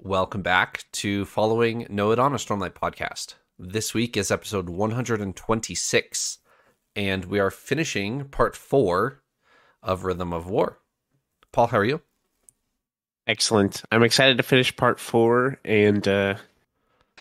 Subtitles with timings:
[0.00, 3.34] Welcome back to Following Noah on a Stormlight podcast.
[3.58, 6.38] This week is episode 126,
[6.94, 9.24] and we are finishing part four
[9.82, 10.78] of Rhythm of War.
[11.50, 12.00] Paul, how are you?
[13.26, 13.82] Excellent.
[13.90, 16.36] I'm excited to finish part four and uh,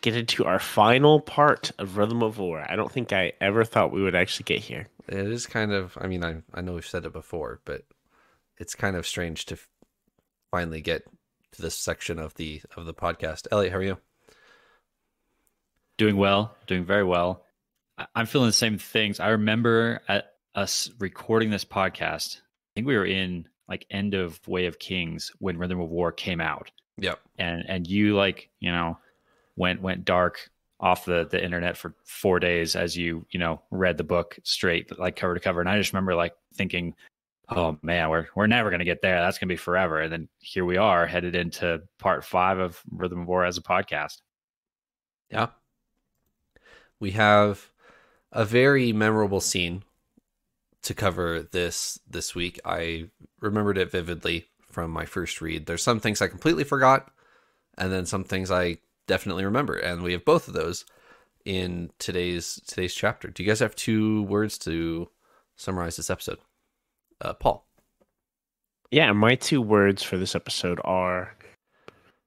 [0.01, 2.63] get into our final part of Rhythm of War.
[2.69, 4.87] I don't think I ever thought we would actually get here.
[5.07, 7.85] It is kind of, I mean, I, I know we've said it before, but
[8.59, 9.57] it's kind of strange to
[10.51, 11.07] finally get
[11.54, 13.47] to this section of the of the podcast.
[13.52, 13.97] Elliot, how are you?
[15.97, 17.43] Doing well, doing very well.
[18.15, 19.19] I'm feeling the same things.
[19.19, 22.38] I remember at us recording this podcast.
[22.38, 22.41] I
[22.75, 26.39] think we were in like end of Way of Kings when Rhythm of War came
[26.39, 26.71] out.
[26.97, 27.19] Yep.
[27.38, 28.97] And and you like, you know,
[29.55, 33.97] went went dark off the the internet for 4 days as you, you know, read
[33.97, 36.94] the book straight like cover to cover and I just remember like thinking
[37.50, 39.19] oh man, we're we're never gonna get there.
[39.19, 40.02] That's gonna be forever.
[40.02, 43.61] And then here we are, headed into part five of Rhythm of War as a
[43.61, 44.22] podcast.
[45.30, 45.47] Yeah.
[46.99, 47.69] We have
[48.31, 49.83] a very memorable scene
[50.83, 52.59] to cover this this week.
[52.66, 55.66] I remembered it vividly from my first read.
[55.66, 57.11] There's some things I completely forgot,
[57.77, 58.77] and then some things I
[59.08, 60.86] definitely remember, and we have both of those
[61.45, 63.30] in today's today's chapter.
[63.30, 65.09] Do you guys have two words to
[65.55, 66.39] summarize this episode?
[67.21, 67.65] Uh, Paul.
[68.91, 71.35] Yeah, my two words for this episode are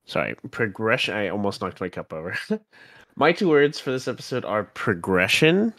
[0.05, 1.14] sorry, progression.
[1.14, 2.36] I almost knocked my cup over.
[3.16, 5.72] my two words for this episode are progression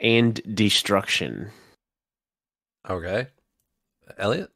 [0.00, 1.50] and destruction.
[2.88, 3.26] Okay.
[4.18, 4.50] Elliot?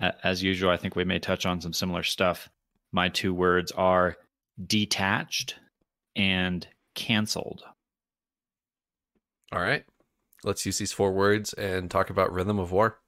[0.00, 2.48] As usual, I think we may touch on some similar stuff.
[2.92, 4.16] My two words are
[4.66, 5.56] detached
[6.14, 7.62] and canceled.
[9.52, 9.84] All right.
[10.44, 12.98] Let's use these four words and talk about Rhythm of War.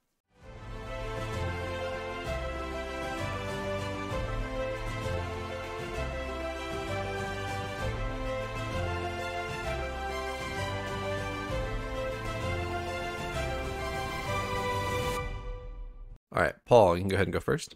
[16.33, 17.75] All right, Paul, you can go ahead and go first.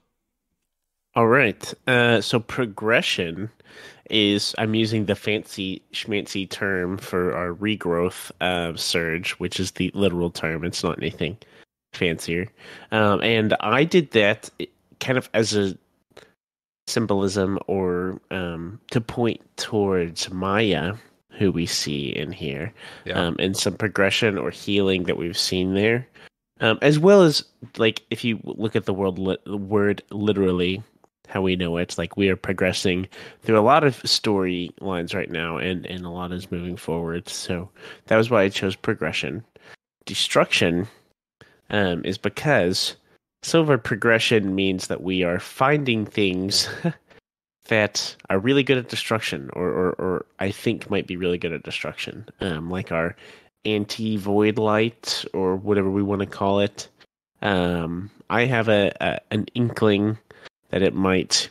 [1.15, 1.73] All right.
[1.87, 3.49] Uh, so progression
[4.09, 9.91] is I'm using the fancy schmancy term for our regrowth uh, surge, which is the
[9.93, 10.63] literal term.
[10.63, 11.37] It's not anything
[11.93, 12.47] fancier.
[12.91, 14.49] Um, and I did that
[14.99, 15.77] kind of as a
[16.87, 20.95] symbolism or um, to point towards Maya,
[21.31, 22.73] who we see in here,
[23.05, 23.13] yeah.
[23.13, 26.07] um, and some progression or healing that we've seen there.
[26.61, 27.43] Um, as well as
[27.77, 30.81] like if you look at the world li- the word literally
[31.27, 31.97] how we know it.
[31.97, 33.07] Like we are progressing
[33.41, 37.29] through a lot of storylines right now, and and a lot is moving forward.
[37.29, 37.69] So
[38.07, 39.43] that was why I chose progression.
[40.05, 40.87] Destruction
[41.69, 42.95] um, is because
[43.43, 46.69] silver progression means that we are finding things
[47.67, 51.53] that are really good at destruction, or or, or I think might be really good
[51.53, 53.15] at destruction, um, like our
[53.65, 56.87] anti void light or whatever we want to call it.
[57.41, 60.17] Um, I have a, a an inkling
[60.75, 61.49] that it might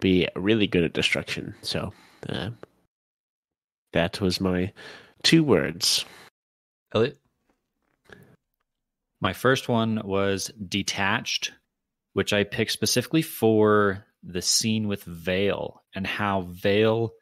[0.00, 1.54] be really good at destruction.
[1.60, 1.92] So
[2.26, 2.48] uh,
[3.92, 4.72] that was my
[5.22, 6.06] two words.
[6.94, 7.18] Elliot?
[9.20, 11.52] My first one was detached,
[12.14, 17.12] which I picked specifically for the scene with Veil and how Veil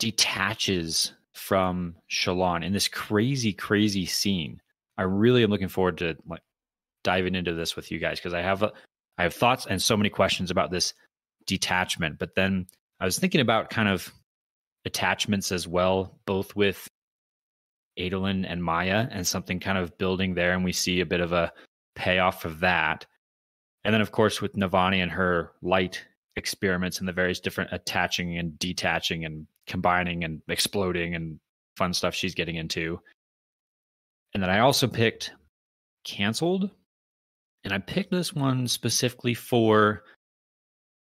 [0.00, 4.60] detaches from Shallan in this crazy, crazy scene.
[4.98, 6.42] I really am looking forward to like
[7.04, 8.72] diving into this with you guys because I have a,
[9.20, 10.94] I have thoughts and so many questions about this
[11.46, 12.18] detachment.
[12.18, 12.66] But then
[13.00, 14.10] I was thinking about kind of
[14.86, 16.88] attachments as well, both with
[17.98, 20.54] Adolin and Maya, and something kind of building there.
[20.54, 21.52] And we see a bit of a
[21.94, 23.04] payoff of that.
[23.84, 26.02] And then, of course, with Navani and her light
[26.36, 31.40] experiments and the various different attaching and detaching and combining and exploding and
[31.76, 32.98] fun stuff she's getting into.
[34.32, 35.32] And then I also picked
[36.04, 36.70] canceled
[37.64, 40.02] and I picked this one specifically for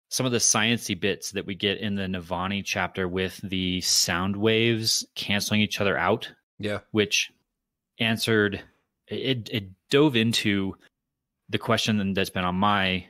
[0.09, 4.37] some of the sciency bits that we get in the Navani chapter with the sound
[4.37, 6.31] waves canceling each other out.
[6.59, 6.79] Yeah.
[6.91, 7.31] Which
[7.99, 8.63] answered
[9.07, 10.75] it it dove into
[11.49, 13.07] the question that's been on my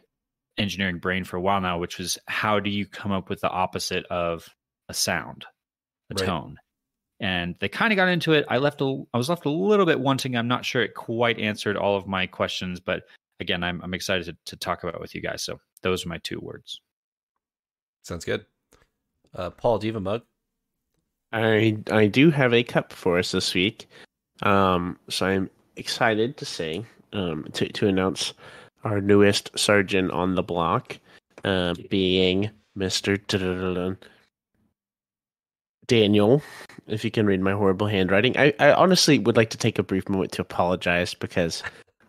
[0.58, 3.50] engineering brain for a while now, which was how do you come up with the
[3.50, 4.48] opposite of
[4.90, 5.46] a sound,
[6.12, 6.26] a right.
[6.26, 6.58] tone?
[7.20, 8.46] And they kind of got into it.
[8.50, 10.36] I left a I was left a little bit wanting.
[10.36, 13.04] I'm not sure it quite answered all of my questions, but
[13.40, 15.44] again, I'm I'm excited to, to talk about with you guys.
[15.44, 16.82] So those are my two words.
[18.04, 18.46] Sounds good.
[19.34, 20.22] Uh, Paul, do you have a mug?
[21.32, 23.88] I I do have a cup for us this week.
[24.44, 28.34] Um, so I'm excited to say um, to to announce
[28.84, 30.98] our newest sergeant on the block.
[31.46, 33.18] uh, being Mister
[35.88, 36.42] Daniel.
[36.88, 39.84] If you can read my horrible handwriting, I, I honestly would like to take a
[39.84, 41.64] brief moment to apologize because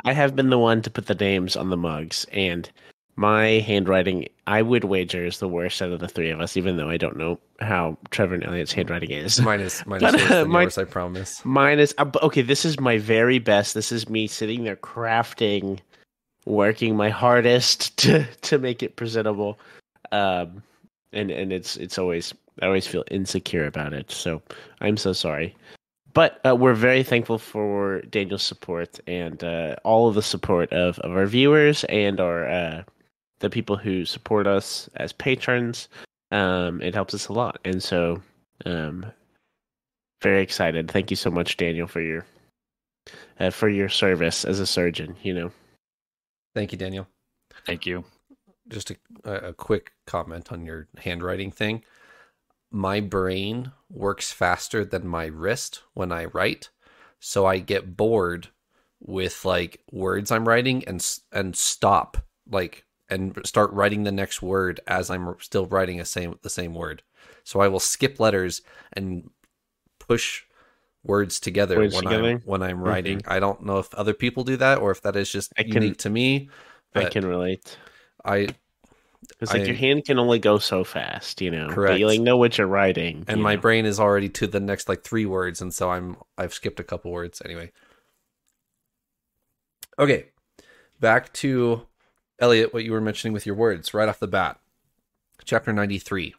[0.07, 2.71] I have been the one to put the names on the mugs, and
[3.17, 6.77] my handwriting, I would wager, is the worst out of the three of us, even
[6.77, 9.41] though I don't know how Trevor and Elliot's handwriting is.
[9.41, 11.45] Mine is mine is worse uh, than yours, I promise.
[11.45, 12.43] Mine is uh, okay.
[12.43, 13.75] This is my very best.
[13.75, 15.81] This is me sitting there crafting,
[16.45, 19.59] working my hardest to to make it presentable,
[20.13, 20.63] um,
[21.13, 22.33] and and it's it's always
[22.63, 24.13] I always feel insecure about it.
[24.13, 24.41] So
[24.81, 25.57] I'm so sorry,
[26.17, 30.99] but uh, we're very thankful for Daniel's support and uh, all of the support of
[31.01, 32.83] of our viewers and our uh,
[33.41, 35.91] the people who support us as patrons.
[36.33, 38.23] Um, it helps us a lot, and so
[38.65, 39.05] um,
[40.23, 40.91] very excited.
[40.91, 42.25] Thank you so much, Daniel, for your
[43.39, 45.17] uh, for your service as a surgeon.
[45.23, 45.53] You know,
[46.55, 47.07] Thank you, Daniel.
[47.67, 48.03] Thank you.
[48.69, 51.85] Just a, a a quick comment on your handwriting thing.
[52.71, 56.71] My brain works faster than my wrist when I write,
[57.21, 58.49] so I get bored
[59.01, 62.17] with like words I'm writing and and stop
[62.51, 66.75] like and start writing the next word as I'm still writing a same the same
[66.75, 67.03] word.
[67.45, 69.31] So I will skip letters and
[69.99, 70.43] push
[71.05, 72.29] words together Words when together?
[72.31, 72.85] I'm when I'm mm-hmm.
[72.87, 73.23] writing.
[73.27, 75.75] I don't know if other people do that or if that is just I can-
[75.75, 76.51] unique to me.
[76.95, 77.77] I can relate.
[78.25, 78.49] I
[79.41, 81.67] It's like I- your hand can only go so fast, you know.
[81.69, 81.99] But Correct.
[81.99, 83.61] you like know what you're writing, and you my know.
[83.61, 86.85] brain is already to the next like three words and so i'm i've skipped a
[86.85, 87.71] couple words anyway
[89.99, 90.27] okay
[91.01, 91.87] back to
[92.39, 94.59] elliot what you were mentioning with your words right off the bat
[95.45, 96.35] chapter 93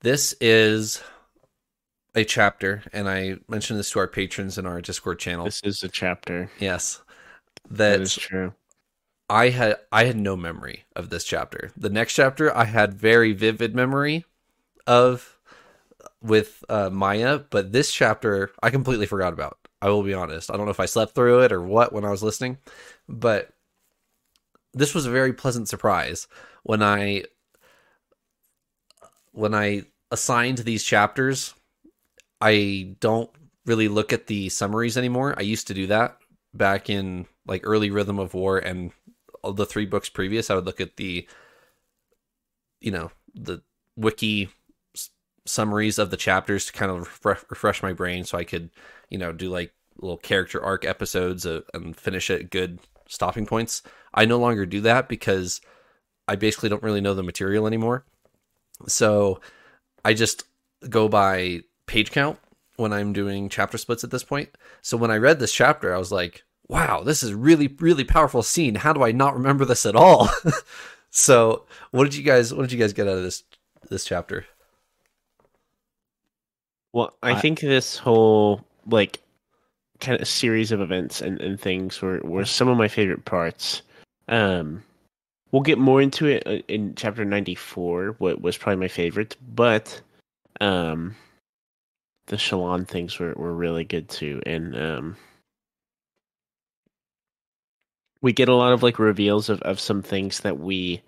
[0.00, 1.02] this is
[2.14, 5.82] a chapter and i mentioned this to our patrons in our discord channel This is
[5.82, 6.50] a chapter.
[6.58, 7.00] yes
[7.70, 8.54] That that is true.
[9.28, 11.70] I had I had no memory of this chapter.
[11.76, 14.24] The next chapter I had very vivid memory
[14.86, 15.38] of
[16.22, 19.58] with uh, Maya, but this chapter I completely forgot about.
[19.80, 20.50] I will be honest.
[20.50, 22.58] I don't know if I slept through it or what when I was listening,
[23.08, 23.50] but
[24.74, 26.26] this was a very pleasant surprise
[26.62, 27.24] when I
[29.32, 31.54] when I assigned these chapters.
[32.40, 33.30] I don't
[33.66, 35.34] really look at the summaries anymore.
[35.36, 36.18] I used to do that
[36.54, 38.92] back in like early Rhythm of War and
[39.52, 40.50] the three books previous.
[40.50, 41.26] I would look at the
[42.80, 43.62] you know the
[43.96, 44.50] wiki
[45.46, 48.70] summaries of the chapters to kind of refresh, refresh my brain so I could
[49.10, 52.78] you know do like little character arc episodes uh, and finish at good
[53.08, 53.82] stopping points.
[54.14, 55.60] I no longer do that because
[56.28, 58.04] I basically don't really know the material anymore.
[58.86, 59.40] So
[60.04, 60.44] I just
[60.88, 62.38] go by page count
[62.76, 64.50] when I'm doing chapter splits at this point.
[64.82, 68.42] So when I read this chapter, I was like, wow, this is really, really powerful
[68.42, 68.74] scene.
[68.74, 70.28] How do I not remember this at all?
[71.10, 73.42] so what did you guys what did you guys get out of this
[73.88, 74.44] this chapter?
[76.92, 79.20] Well, I, I- think this whole like
[80.00, 83.82] kind of series of events and, and things were, were some of my favorite parts.
[84.28, 84.82] Um,
[85.50, 88.14] we'll get more into it uh, in chapter ninety four.
[88.18, 90.00] What was probably my favorite, but
[90.60, 91.16] um,
[92.26, 95.16] the Shallan things were, were really good too, and um,
[98.20, 101.00] we get a lot of like reveals of, of some things that we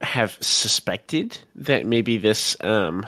[0.00, 3.04] have suspected that maybe this um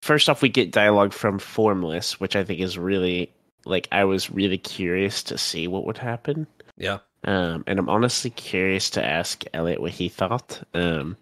[0.00, 3.30] first off we get dialogue from formless which i think is really
[3.66, 6.46] like i was really curious to see what would happen
[6.78, 6.98] Yeah.
[7.24, 11.16] um and i'm honestly curious to ask elliot what he thought um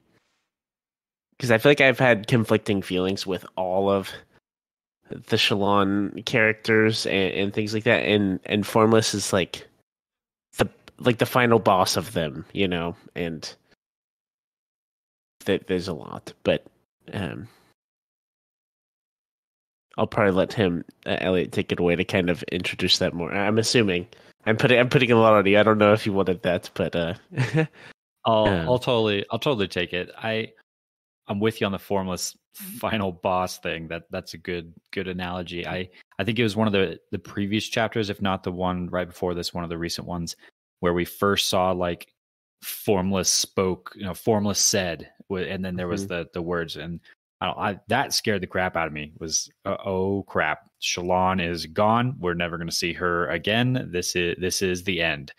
[1.36, 4.10] because i feel like i've had conflicting feelings with all of
[5.08, 9.66] the shallan characters and, and things like that and and formless is like
[11.00, 13.54] like the final boss of them you know and
[15.46, 16.64] that there's a lot but
[17.12, 17.48] um
[19.98, 23.32] I'll probably let him, uh, Elliot, take it away to kind of introduce that more.
[23.32, 24.06] I'm assuming
[24.46, 25.58] I'm putting I'm putting a lot on you.
[25.58, 27.14] I don't know if you wanted that, but uh,
[28.24, 30.10] I'll Um, I'll totally I'll totally take it.
[30.16, 30.52] I
[31.28, 33.88] I'm with you on the formless final boss thing.
[33.88, 35.66] That that's a good good analogy.
[35.66, 38.88] I I think it was one of the the previous chapters, if not the one
[38.88, 40.36] right before this, one of the recent ones
[40.80, 42.12] where we first saw like
[42.62, 47.00] formless spoke, you know, formless said, and then there was the the words and.
[47.42, 49.14] I, don't, I that scared the crap out of me.
[49.18, 50.68] Was uh, oh crap?
[50.82, 52.16] Shallan is gone.
[52.18, 53.88] We're never going to see her again.
[53.90, 55.32] This is this is the end.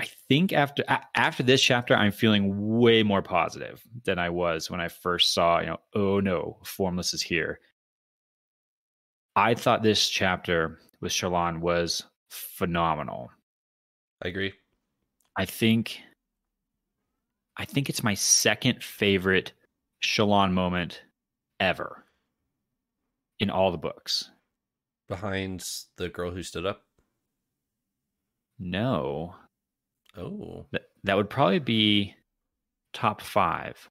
[0.00, 0.82] I think after
[1.14, 5.60] after this chapter, I'm feeling way more positive than I was when I first saw.
[5.60, 7.60] You know, oh no, Formless is here.
[9.36, 13.30] I thought this chapter with Shallan was phenomenal.
[14.22, 14.52] I agree.
[15.36, 16.00] I think
[17.56, 19.52] I think it's my second favorite
[20.02, 21.02] Shallan moment
[21.58, 22.04] ever
[23.38, 24.30] in all the books.
[25.08, 25.64] Behind
[25.96, 26.84] the girl who stood up.
[28.58, 29.34] No,
[30.16, 30.66] Oh.
[30.72, 32.14] that that would probably be
[32.92, 33.88] top five.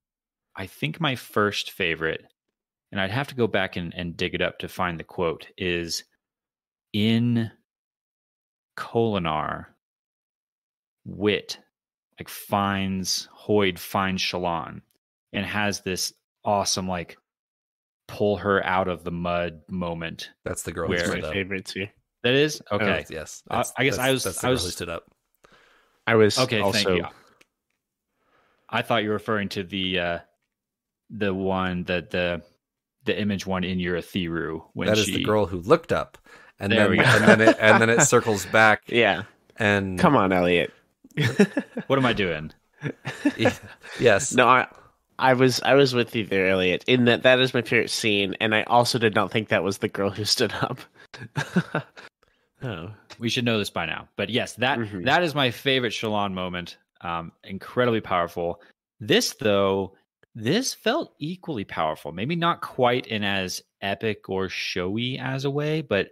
[0.56, 2.26] I think my first favorite,
[2.92, 5.48] and I'd have to go back and, and dig it up to find the quote,
[5.58, 6.04] is
[6.94, 7.52] in
[8.78, 9.68] Kholinar,
[11.18, 11.58] Wit
[12.20, 14.82] like finds Hoid finds Shallan
[15.34, 16.14] and has this
[16.44, 17.18] awesome like
[18.08, 20.32] pull her out of the mud moment.
[20.44, 21.88] That's the girl Where- who That's my favorite too.
[22.24, 23.06] That is okay.
[23.10, 23.44] Yes.
[23.50, 25.04] Uh, that's- I guess I was- That's the I girl was- who stood up.
[26.08, 27.06] I was Okay, also thank you.
[28.70, 30.20] I thought you were referring to the uh
[31.10, 32.42] the one that the
[33.06, 36.18] the image one in your Thiru when That is she the girl who looked up,
[36.60, 37.04] and There then we go.
[37.04, 38.84] and then it and then it circles back.
[38.88, 39.24] yeah.
[39.56, 40.72] And Come on, Elliot.
[41.88, 42.52] What am I doing?
[44.00, 44.68] yes, No, I,
[45.18, 46.84] I was I was with you there, Elliot.
[46.88, 49.80] In that that is my favorite scene, and I also did not think that was
[49.80, 50.80] the girl who stood up.
[52.64, 54.08] oh, We should know this by now.
[54.16, 55.06] But yes, that Mhm.
[55.06, 56.78] that is my favorite Shallan moment.
[57.02, 58.62] Um, incredibly powerful.
[59.00, 59.96] This though,
[60.36, 62.12] this felt equally powerful.
[62.12, 66.10] Maybe not quite in as epic or showy as a way, but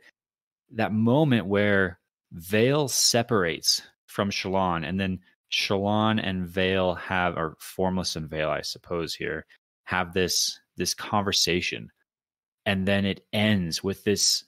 [0.72, 2.00] that moment where
[2.32, 5.20] Veil separates from Shallan, and then
[5.52, 9.46] Shallan and Veil have, or Formless and Veil, I suppose, here
[9.86, 11.90] have this this conversation,
[12.66, 14.44] and then it ends with this.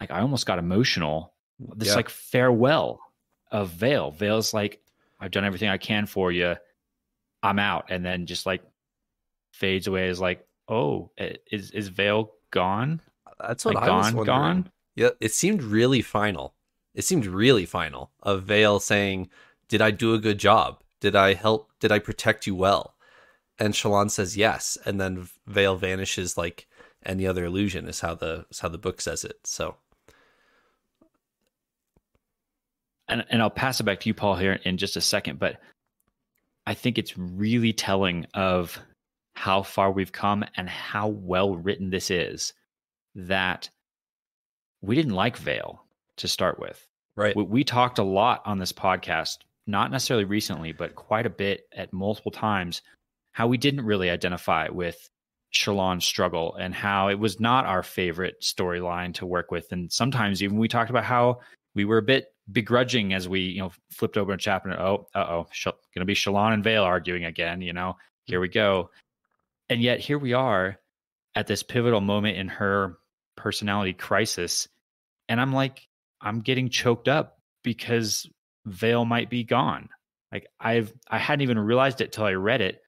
[0.00, 1.34] Like I almost got emotional
[1.76, 1.94] this Yeah.
[1.96, 3.00] like farewell
[3.52, 4.10] of Veil.
[4.10, 4.80] Veil's like,
[5.20, 6.56] I've done everything I can for you.
[7.42, 8.62] I'm out, and then just like
[9.52, 10.08] fades away.
[10.08, 13.00] Is like, oh, is is Veil gone?
[13.40, 14.38] that's what Like I was gone, wondering.
[14.38, 14.70] gone?
[14.96, 16.53] Yeah, it seemed really final.
[16.94, 18.10] It seemed really final.
[18.22, 19.30] Of Veil saying,
[19.68, 20.82] "Did I do a good job?
[21.00, 21.70] Did I help?
[21.80, 22.94] Did I protect you well?"
[23.58, 26.66] And Shallan says yes, and then Veil vanishes like
[27.04, 27.88] any other illusion.
[27.88, 29.40] Is how the is how the book says it.
[29.46, 29.76] So
[33.08, 35.38] And and I'll pass it back to you, Paul, here in just a second.
[35.38, 35.60] But
[36.66, 38.78] I think it's really telling of
[39.34, 42.52] how far we've come and how well written this is.
[43.14, 43.70] That
[44.80, 45.83] we didn't like Veil
[46.18, 46.86] to start with.
[47.16, 51.30] right, we, we talked a lot on this podcast, not necessarily recently, but quite a
[51.30, 52.82] bit at multiple times,
[53.32, 55.08] how we didn't really identify with
[55.54, 59.70] Shallan's struggle and how it was not our favorite storyline to work with.
[59.70, 61.40] And sometimes even we talked about how
[61.74, 64.70] we were a bit begrudging as we, you know, flipped over a chapter.
[64.70, 67.62] And, oh, uh oh, Sh- going to be Shallan and Veil arguing again.
[67.62, 68.90] You know, here we go.
[69.68, 70.78] And yet here we are
[71.34, 72.98] at this pivotal moment in her
[73.36, 74.68] personality crisis.
[75.28, 75.86] And I'm like,
[76.24, 78.28] I'm getting choked up because
[78.66, 79.88] Veil might be gone.
[80.32, 82.80] Like I've I hadn't even realized it till I read it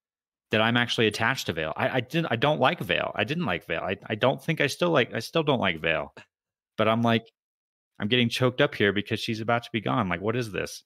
[0.50, 1.72] that I'm actually attached to Veil.
[1.76, 3.12] I, I didn't I don't like Veil.
[3.14, 3.82] I didn't like Veil.
[3.82, 6.12] I, I don't think I still like I still don't like Veil.
[6.76, 7.30] But I'm like
[8.00, 10.08] I'm getting choked up here because she's about to be gone.
[10.08, 10.82] Like what is this?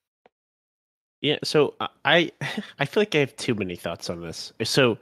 [1.21, 1.38] yeah.
[1.45, 2.33] So uh, I
[2.78, 4.52] I feel like I have too many thoughts on this.
[4.64, 4.99] So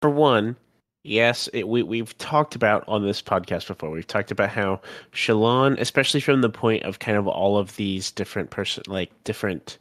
[0.00, 0.56] for one,
[1.02, 3.90] yes, it, we we've talked about on this podcast before.
[3.90, 4.80] We've talked about how
[5.12, 9.78] Shallan, especially from the point of kind of all of these different person like different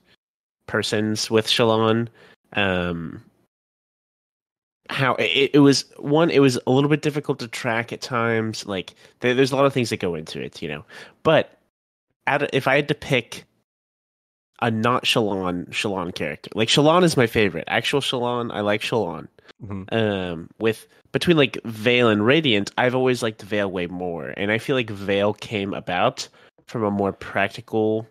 [0.67, 2.07] persons with Shallan,
[2.53, 3.23] um
[4.89, 8.65] how it, it was one it was a little bit difficult to track at times
[8.65, 10.83] like there, there's a lot of things that go into it you know
[11.23, 11.59] but
[12.27, 13.45] of, if i had to pick
[14.61, 19.27] a not shallan shallan character like shallan is my favorite actual shallan i like shallan
[19.63, 19.91] Mhm.
[19.93, 24.57] um with between like Veil and Radiant, I've always liked Veil way more, and I
[24.57, 26.27] feel like Veil came about
[26.67, 28.07] from a more practical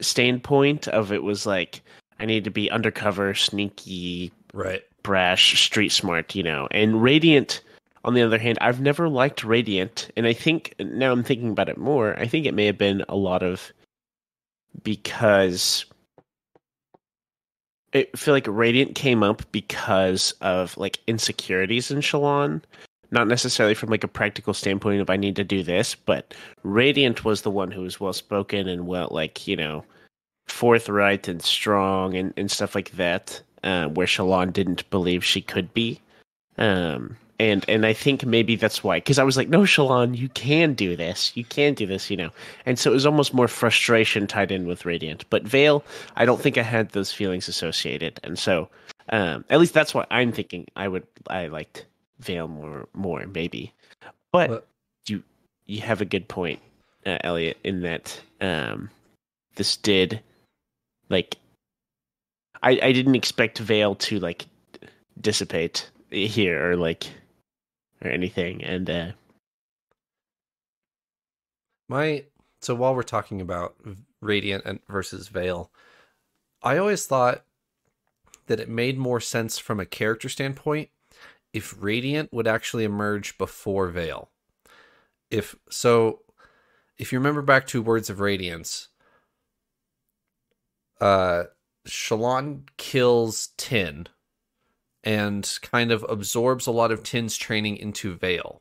[0.00, 1.80] standpoint of it was like
[2.18, 4.82] I need to be undercover, sneaky, right.
[5.02, 6.66] brash, street smart, you know.
[6.70, 7.60] And Radiant,
[8.04, 11.68] on the other hand, I've never liked Radiant, and I think now I'm thinking about
[11.68, 12.18] it more.
[12.18, 13.70] I think it may have been a lot of
[14.82, 15.84] because
[17.96, 22.62] I feel like Radiant came up because of like insecurities in Shallan.
[23.10, 27.24] Not necessarily from like a practical standpoint of I need to do this, but Radiant
[27.24, 29.84] was the one who was well spoken and well like, you know,
[30.48, 33.40] forthright and strong and, and stuff like that.
[33.64, 36.00] Uh, where Shallan didn't believe she could be.
[36.58, 40.28] Um and and I think maybe that's why because I was like, no, Shallan, you
[40.30, 42.30] can do this, you can do this, you know.
[42.64, 45.28] And so it was almost more frustration tied in with Radiant.
[45.30, 45.84] But Veil,
[46.16, 48.68] I don't think I had those feelings associated, and so
[49.10, 50.66] um, at least that's what I'm thinking.
[50.76, 51.86] I would I liked
[52.20, 53.72] Veil more more maybe,
[54.32, 54.66] but
[55.06, 55.22] you
[55.66, 56.60] you have a good point,
[57.04, 58.90] uh, Elliot, in that um,
[59.56, 60.20] this did
[61.10, 61.36] like
[62.62, 64.46] I I didn't expect Veil to like
[65.20, 67.06] dissipate here or like
[68.02, 69.12] or anything, and uh
[71.88, 72.24] My
[72.60, 73.76] so while we're talking about
[74.20, 75.70] Radiant and versus Veil,
[76.62, 77.44] I always thought
[78.46, 80.90] that it made more sense from a character standpoint
[81.52, 84.30] if Radiant would actually emerge before Veil.
[85.30, 86.22] If so,
[86.98, 88.88] if you remember back to Words of Radiance,
[91.00, 91.44] uh,
[91.86, 94.08] Shallan kills Tin
[95.06, 98.60] and kind of absorbs a lot of Tin's training into Veil.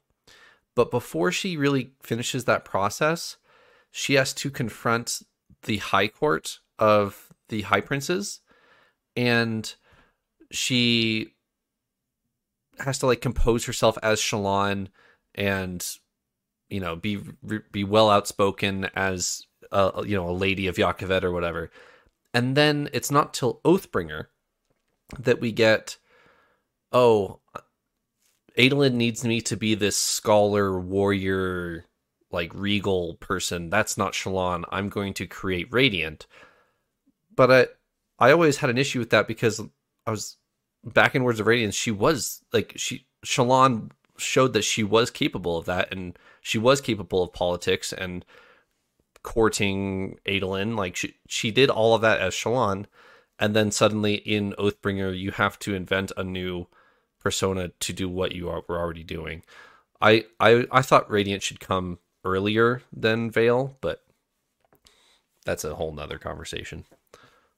[0.75, 3.37] But before she really finishes that process,
[3.91, 5.23] she has to confront
[5.63, 8.41] the High Court of the High Princes,
[9.15, 9.73] and
[10.51, 11.33] she
[12.77, 14.89] has to like compose herself as Shallan
[15.33, 15.83] and
[16.69, 17.17] you know be
[17.71, 21.71] be well outspoken as a, you know a lady of Jah Keved or whatever.
[22.35, 24.27] And then it's not till Oathbringer
[25.17, 25.97] that we get
[26.91, 27.39] oh
[28.57, 31.85] Adolin needs me to be this scholar, warrior,
[32.31, 33.69] like regal person.
[33.69, 34.63] That's not Shallan.
[34.71, 36.27] I'm going to create Radiant.
[37.35, 39.61] But I I always had an issue with that because
[40.07, 40.37] I was
[40.83, 45.57] back in Words of Radiance, she was like she Shallan showed that she was capable
[45.57, 48.23] of that and she was capable of politics and
[49.23, 50.77] courting Adolin.
[50.77, 52.85] Like she she did all of that as Shallan.
[53.39, 56.67] And then suddenly in Oathbringer you have to invent a new
[57.19, 59.43] persona to do what you are, were already doing.
[60.01, 64.03] I, I I thought Radiant should come earlier than Veil, but
[65.45, 66.85] that's a whole nother conversation.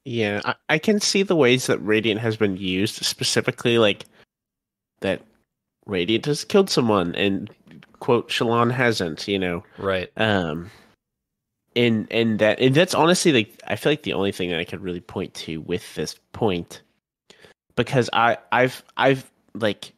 [0.04, 4.06] Yeah, I, I can see the ways that Radiant has been used, specifically like
[5.00, 5.22] that
[5.86, 7.50] Radiant has killed someone and
[7.98, 9.64] quote Shallan hasn't, you know.
[9.78, 10.10] Right.
[10.16, 10.70] Um
[11.78, 14.64] and and that and that's honestly like I feel like the only thing that I
[14.64, 16.82] could really point to with this point
[17.76, 19.92] because I I've I've like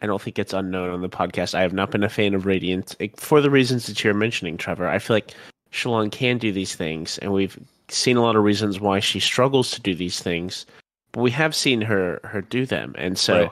[0.00, 1.54] I don't think it's unknown on the podcast.
[1.54, 4.88] I have not been a fan of Radiant for the reasons that you're mentioning, Trevor.
[4.88, 5.32] I feel like
[5.72, 7.58] Shallan can do these things, and we've
[7.88, 10.66] seen a lot of reasons why she struggles to do these things.
[11.12, 13.50] But we have seen her her do them, and so right.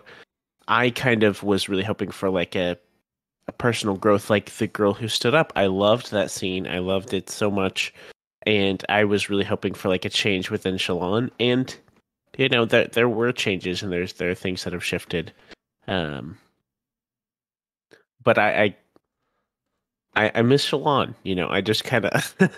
[0.68, 2.76] I kind of was really hoping for like a a
[3.52, 5.52] personal growth, like the girl who stood up.
[5.56, 6.66] I loved that scene.
[6.66, 7.92] I loved it so much,
[8.46, 11.76] and I was really hoping for like a change within shallan And
[12.38, 15.32] you know, there there were changes, and there's there are things that have shifted.
[15.86, 16.38] Um,
[18.22, 18.74] but I,
[20.16, 22.50] I, I, miss shallan You know, I just kind of, um,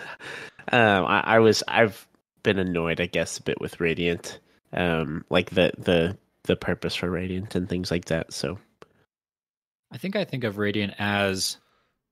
[1.06, 2.06] I, I was, I've
[2.44, 4.38] been annoyed, I guess, a bit with Radiant,
[4.72, 8.32] um, like the the the purpose for Radiant and things like that.
[8.32, 8.58] So,
[9.90, 11.58] I think I think of Radiant as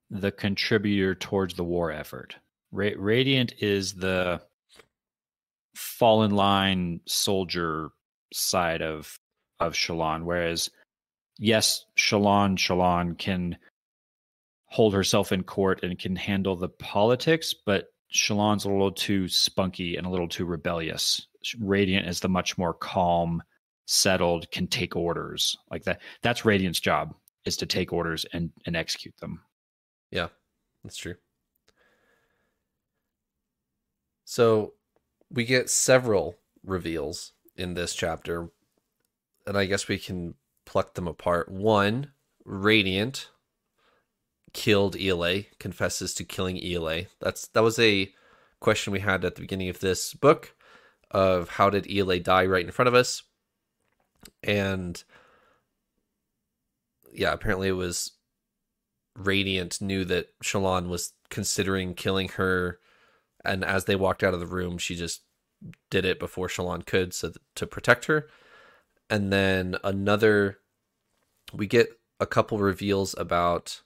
[0.09, 2.35] the contributor towards the war effort.
[2.71, 4.41] Ra- Radiant is the
[5.75, 7.89] fallen line soldier
[8.33, 9.19] side of
[9.59, 10.69] of Shallan, whereas
[11.37, 13.57] yes, Shallan Shallan can
[14.65, 19.95] hold herself in court and can handle the politics, but Shallan's a little too spunky
[19.95, 21.27] and a little too rebellious.
[21.59, 23.43] Radiant is the much more calm,
[23.85, 26.01] settled, can take orders like that.
[26.21, 27.13] That's Radiant's job
[27.45, 29.41] is to take orders and and execute them.
[30.11, 30.29] Yeah,
[30.83, 31.15] that's true.
[34.25, 34.73] So
[35.29, 38.49] we get several reveals in this chapter,
[39.45, 41.49] and I guess we can pluck them apart.
[41.49, 42.11] One,
[42.43, 43.29] Radiant
[44.53, 47.03] killed Ela, confesses to killing Ela.
[47.19, 48.11] That's that was a
[48.59, 50.55] question we had at the beginning of this book
[51.11, 53.23] of how did Ela die right in front of us?
[54.41, 55.03] And
[57.17, 58.11] yeah, apparently it was
[59.17, 62.79] Radiant knew that Shallan was considering killing her
[63.43, 65.21] and as they walked out of the room, she just
[65.89, 68.27] did it before Shallan could so to protect her
[69.09, 70.59] and then another
[71.53, 73.81] we get a couple reveals about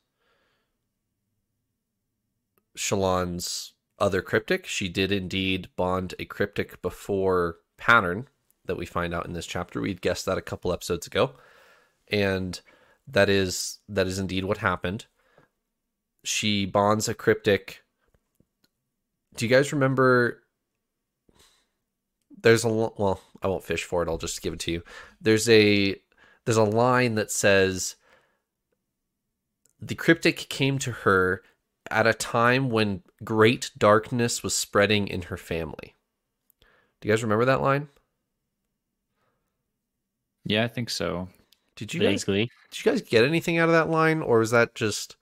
[2.78, 4.66] Shallan's other cryptic.
[4.66, 8.28] She did indeed bond a cryptic before pattern
[8.66, 9.82] that we find out in this chapter.
[9.82, 11.34] We'd guessed that a couple episodes ago.
[12.08, 12.62] And
[13.12, 15.06] that is that is indeed what happened.
[16.24, 17.84] She bonds a cryptic.
[19.36, 20.44] Do you guys remember
[22.42, 24.10] there's a well, I won't fish for it.
[24.10, 24.84] I'll just give it to you.
[25.22, 25.96] There's a
[26.46, 27.96] there's a line that says
[29.80, 31.42] the cryptic came to her
[31.90, 35.96] at a time when great darkness was spreading in her family.
[37.02, 37.88] Do you guys remember that line?
[40.46, 41.30] Yeah, I think so.
[41.80, 44.76] Did you guys did you guys get anything out of that line or is that
[44.76, 45.16] just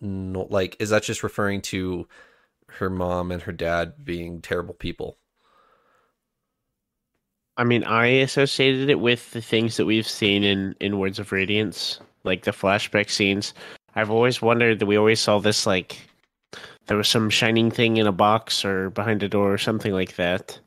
[0.00, 2.08] no, like is that just referring to
[2.66, 5.18] her mom and her dad being terrible people?
[7.58, 11.30] I mean, I associated it with the things that we've seen in in Words of
[11.30, 13.52] Radiance, like the flashback scenes.
[13.94, 15.98] I've always wondered that we always saw this like
[16.86, 20.16] there was some shining thing in a box or behind a door or something like
[20.16, 20.58] that.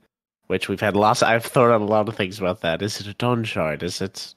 [0.48, 1.24] Which we've had lots.
[1.24, 2.82] I've thought on a lot of things about that.
[2.82, 3.82] Is it a dawn shard?
[3.82, 4.36] Is it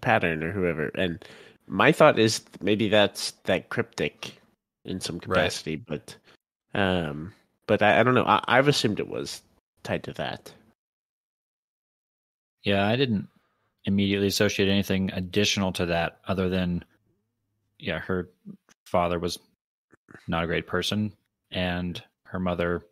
[0.00, 0.90] pattern or whoever?
[0.94, 1.24] And
[1.66, 4.38] my thought is maybe that's that cryptic
[4.84, 6.16] in some capacity, but
[6.74, 7.32] um,
[7.66, 8.24] but I, I don't know.
[8.24, 9.42] I, I've assumed it was
[9.82, 10.52] tied to that.
[12.62, 13.28] Yeah, I didn't
[13.84, 16.84] immediately associate anything additional to that other than
[17.78, 18.28] yeah, her
[18.86, 19.38] father was
[20.26, 21.12] not a great person
[21.50, 22.84] and her mother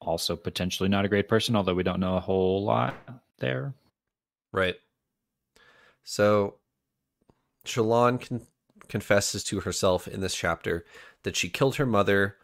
[0.00, 2.94] also potentially not a great person, although we don't know a whole lot
[3.38, 3.72] there.
[4.52, 4.76] Right.
[6.04, 6.56] So
[7.64, 8.46] Shallan con-
[8.88, 10.84] confesses to herself in this chapter
[11.22, 12.36] that she killed her mother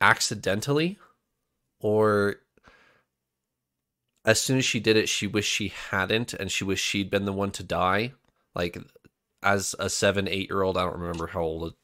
[0.00, 0.98] accidentally
[1.80, 2.36] or
[4.24, 7.24] as soon as she did it she wished she hadn't and she wished she'd been
[7.24, 8.12] the one to die.
[8.54, 8.78] Like
[9.42, 11.74] as a 7 8 year old I don't remember how old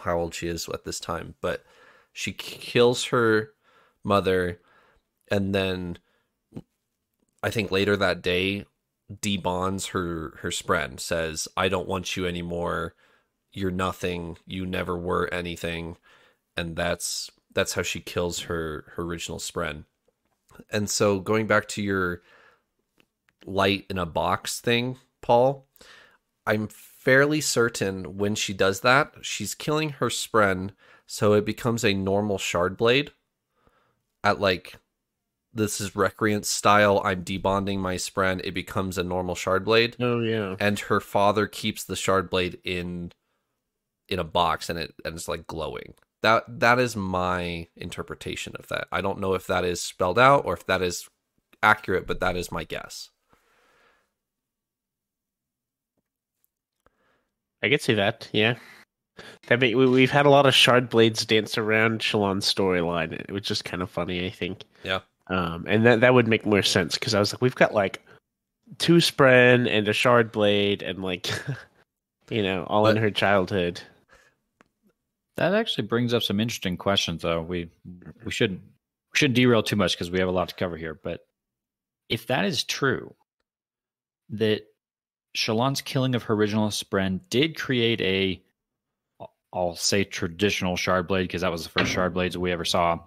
[0.00, 1.64] how old she is at this time but
[2.12, 3.50] she kills her
[4.04, 4.60] mother
[5.30, 5.98] and then
[7.42, 8.66] I think later that day
[9.12, 12.94] debonds her her spren says I don't want you anymore.
[13.52, 14.38] You're nothing.
[14.46, 15.96] You never were anything.
[16.56, 19.84] And that's that's how she kills her her original spren
[20.70, 22.22] and so going back to your
[23.46, 25.66] light in a box thing paul
[26.46, 30.70] i'm fairly certain when she does that she's killing her spren
[31.06, 33.10] so it becomes a normal shard blade
[34.22, 34.76] at like
[35.52, 40.20] this is recreant style i'm debonding my spren it becomes a normal shard blade Oh
[40.20, 40.56] yeah.
[40.60, 43.12] and her father keeps the shard blade in
[44.08, 48.68] in a box and it and it's like glowing that that is my interpretation of
[48.68, 51.08] that i don't know if that is spelled out or if that is
[51.62, 53.10] accurate but that is my guess
[57.62, 58.26] I could see that.
[58.32, 58.54] Yeah.
[59.48, 63.50] That be, we, we've had a lot of shard blades dance around Shallan's storyline, which
[63.50, 64.62] is kind of funny, I think.
[64.82, 65.00] Yeah.
[65.30, 68.04] Um, and that that would make more sense because I was like, we've got like
[68.78, 71.30] two spren and a shard blade, and like,
[72.30, 73.80] you know, all in her childhood.
[75.36, 77.42] That actually brings up some interesting questions, though.
[77.42, 77.70] We
[78.24, 80.98] we shouldn't we shouldn't derail too much because we have a lot to cover here.
[81.00, 81.20] But
[82.08, 83.14] if that is true,
[84.30, 84.62] that
[85.36, 88.42] Shallan's killing of her original Spren did create a,
[89.52, 92.98] I'll say traditional shard blade because that was the first shard blades we ever saw.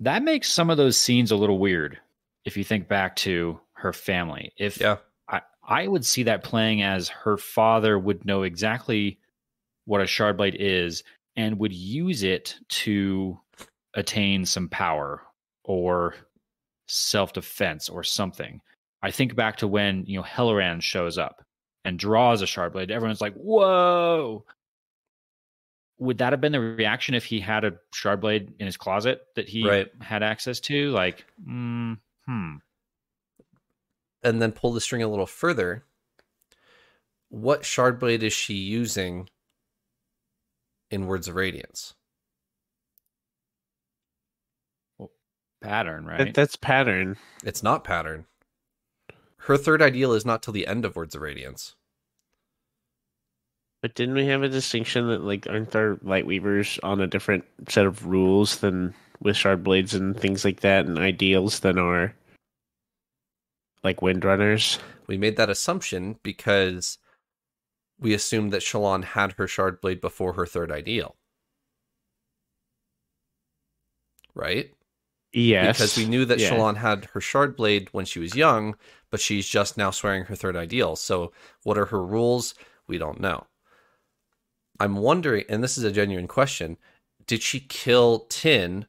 [0.00, 1.98] That makes some of those scenes a little weird
[2.44, 4.52] if you think back to her family.
[4.56, 4.96] If yeah
[5.28, 9.18] I, I would see that playing as her father would know exactly
[9.86, 11.02] what a shard blade is
[11.36, 13.38] and would use it to
[13.94, 15.22] attain some power
[15.64, 16.14] or
[16.86, 18.60] self defense or something.
[19.02, 21.44] I think back to when, you know, Helaran shows up
[21.84, 22.90] and draws a shard blade.
[22.90, 24.44] Everyone's like, whoa.
[25.98, 29.22] Would that have been the reaction if he had a shard blade in his closet
[29.36, 29.88] that he Right.
[30.02, 30.90] had access to?
[30.90, 32.54] Like, mm, hmm.
[34.22, 35.84] and then pull the string a little further
[37.28, 39.28] what shard blade is she using
[40.90, 41.94] in words of radiance
[45.60, 46.18] Pattern, right?
[46.18, 47.16] That, that's pattern.
[47.42, 48.26] it's not pattern
[49.38, 51.74] her third ideal is not till the end of words of radiance
[53.84, 57.44] But didn't we have a distinction that like aren't our light weavers on a different
[57.68, 62.14] set of rules than with shard blades and things like that and ideals than our
[63.82, 64.78] like windrunners?
[65.06, 66.96] We made that assumption because
[68.00, 71.16] we assumed that Shallan had her shard blade before her third ideal.
[74.34, 74.72] Right?
[75.34, 75.76] Yes.
[75.76, 76.52] Because we knew that Yeah.
[76.52, 78.76] Shallan had her shard blade when she was young,
[79.10, 80.96] but she's just now swearing her third ideal.
[80.96, 81.32] So
[81.64, 82.54] what are her rules?
[82.86, 83.46] We don't know.
[84.80, 86.76] I'm wondering, and this is a genuine question,
[87.26, 88.86] did she kill Tin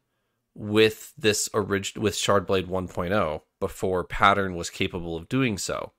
[0.54, 5.94] with this orig- with Shardblade 1.0 before Pattern was capable of doing so?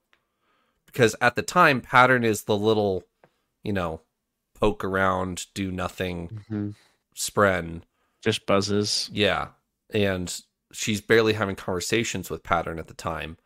[0.85, 3.03] Because at the time, Pattern is the little,
[3.63, 4.01] you know,
[4.55, 6.75] poke around, do nothing, Mhm.
[7.15, 7.83] spren.
[8.23, 9.09] just buzzes.
[9.13, 9.49] Yeah.
[9.91, 10.41] And
[10.73, 13.37] she's barely having conversations with Pattern at the time.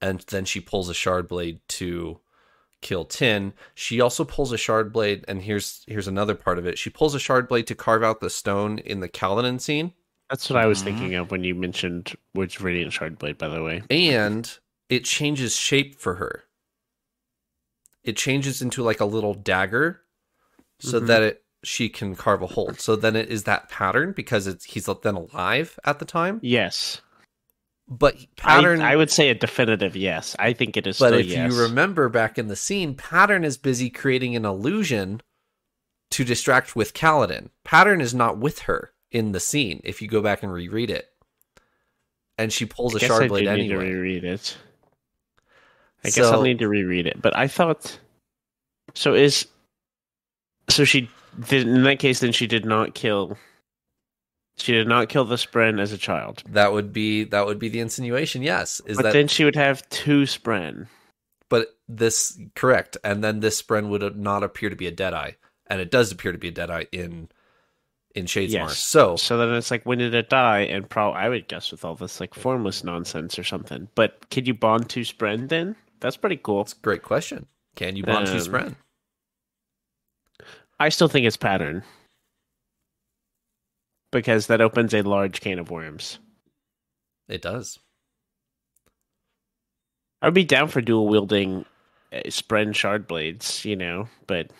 [0.00, 2.20] And then she pulls a Shardblade to
[2.80, 3.52] kill Tin.
[3.74, 6.78] She also pulls a shard blade, and here's here's another part of it.
[6.78, 9.92] She pulls a shard blade to carve out the stone in the Kaladin scene,
[10.28, 10.84] That's what I was Mhm.
[10.84, 13.82] thinking of when you mentioned which of Radiant Shard Blade, by the way.
[13.90, 16.44] and it changes shape for her.
[18.04, 20.02] It changes into like a little dagger
[20.78, 21.06] so Mhm.
[21.08, 22.72] that it she can carve a hole.
[22.78, 26.38] So then it is that pattern because it's he's then alive at the time.
[26.42, 27.02] Yes.
[27.90, 30.36] But pattern I, I would say a definitive yes.
[30.38, 30.98] I think it is.
[30.98, 31.52] but still if yes.
[31.52, 35.20] you remember back in the scene, Pattern is busy creating an illusion
[36.12, 37.50] to distract with Kaladin.
[37.64, 41.08] Pattern is not with her in the scene if you go back and reread it.
[42.38, 44.56] And she pulls I a shard I blade do need to reread it.
[46.04, 47.20] I guess I'll need to reread it.
[47.20, 47.98] But I thought
[48.94, 49.14] so.
[49.14, 49.46] Is
[50.68, 51.10] so she
[51.48, 52.20] did in that case?
[52.20, 53.36] Then she did not kill.
[54.60, 56.42] She did not kill the Spren as a child.
[56.50, 58.80] That would be that would be the insinuation, yes.
[58.86, 60.86] Is but that then she would have two Spren.
[61.48, 62.96] but this correct.
[63.02, 65.32] And then this Spren would not appear to be a Deadeye.
[65.66, 67.28] And it does appear to be a Deadeye in
[68.14, 68.50] in Shadesmar.
[68.50, 68.78] Yes.
[68.78, 70.60] So So then it's like, when did it die?
[70.60, 73.88] And pro, I would guess with all this like formless nonsense or something.
[73.94, 75.76] But could you bond two Spren then?
[76.00, 76.62] That's pretty cool.
[76.62, 77.46] a great question.
[77.76, 78.76] Can you bond two Um, Spren?
[80.80, 81.82] I still think it's pattern
[84.10, 86.18] because that opens a large can of worms.
[87.28, 87.78] It does.
[90.22, 91.64] I would be down for dual wielding
[92.12, 94.50] uh, Spren shard blades, you know, but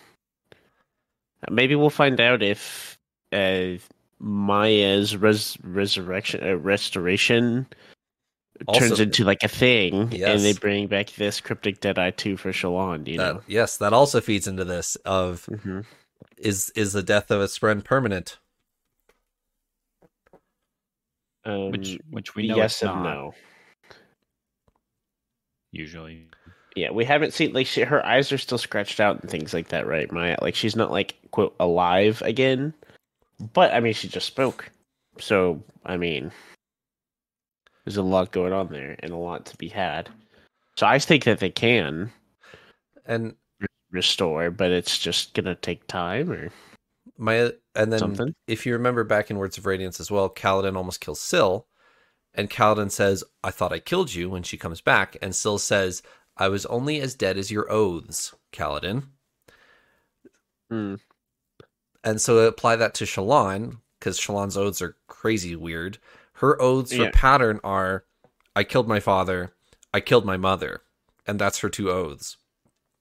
[1.49, 2.97] maybe we'll find out if
[3.31, 3.73] uh,
[4.19, 7.67] Maya's res- resurrection, uh, restoration
[8.73, 13.07] turns into like a thing, and they bring back this cryptic Deadeye two for Shallan.
[13.07, 15.81] You That, know, yes, that also feeds into this of hmm
[16.37, 18.39] is is the death of a Spren permanent?
[21.45, 23.33] Um, which which we know yes it's and no.
[25.71, 26.27] usually.
[26.75, 29.69] Yeah, we haven't seen like she, her eyes are still scratched out and things like
[29.69, 30.11] that, right?
[30.11, 32.73] Maya, like she's not like quote alive again,
[33.53, 34.69] but I mean she just spoke,
[35.19, 36.31] so I mean
[37.85, 40.09] there's a lot going on there and a lot to be had.
[40.77, 42.11] So I think that they can
[43.05, 43.35] And
[43.91, 46.51] restore, but it's just gonna take time or
[47.21, 48.35] my and then something.
[48.47, 51.67] if you remember back in Words of Radiance as well, Kaladin almost kills Syl,
[52.33, 56.01] and Kaladin says, "I thought I killed you." When she comes back, and Syl says,
[56.35, 59.03] "I was only as dead as your oaths, Kaladin."
[60.69, 60.95] Hmm.
[62.03, 65.99] And so apply that to Shallan because Shallan's oaths are crazy weird.
[66.33, 67.11] Her oaths for Yeah.
[67.13, 68.05] pattern are,
[68.55, 69.53] "I killed my father,
[69.93, 70.81] I killed my mother,"
[71.27, 72.37] and that's her two oaths,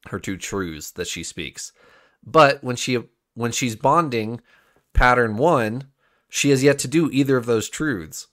[0.09, 1.73] her two truths that she speaks.
[2.23, 4.41] But when she when she's bonding
[4.93, 5.85] pattern one,
[6.29, 8.29] she has yet to do either of those truths.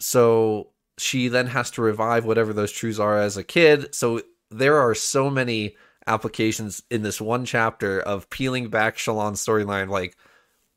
[0.00, 3.94] So she then has to revive whatever those truths are as a kid.
[3.94, 9.88] So there are so many applications in this one chapter of peeling back Shallan's storyline,
[9.88, 10.16] like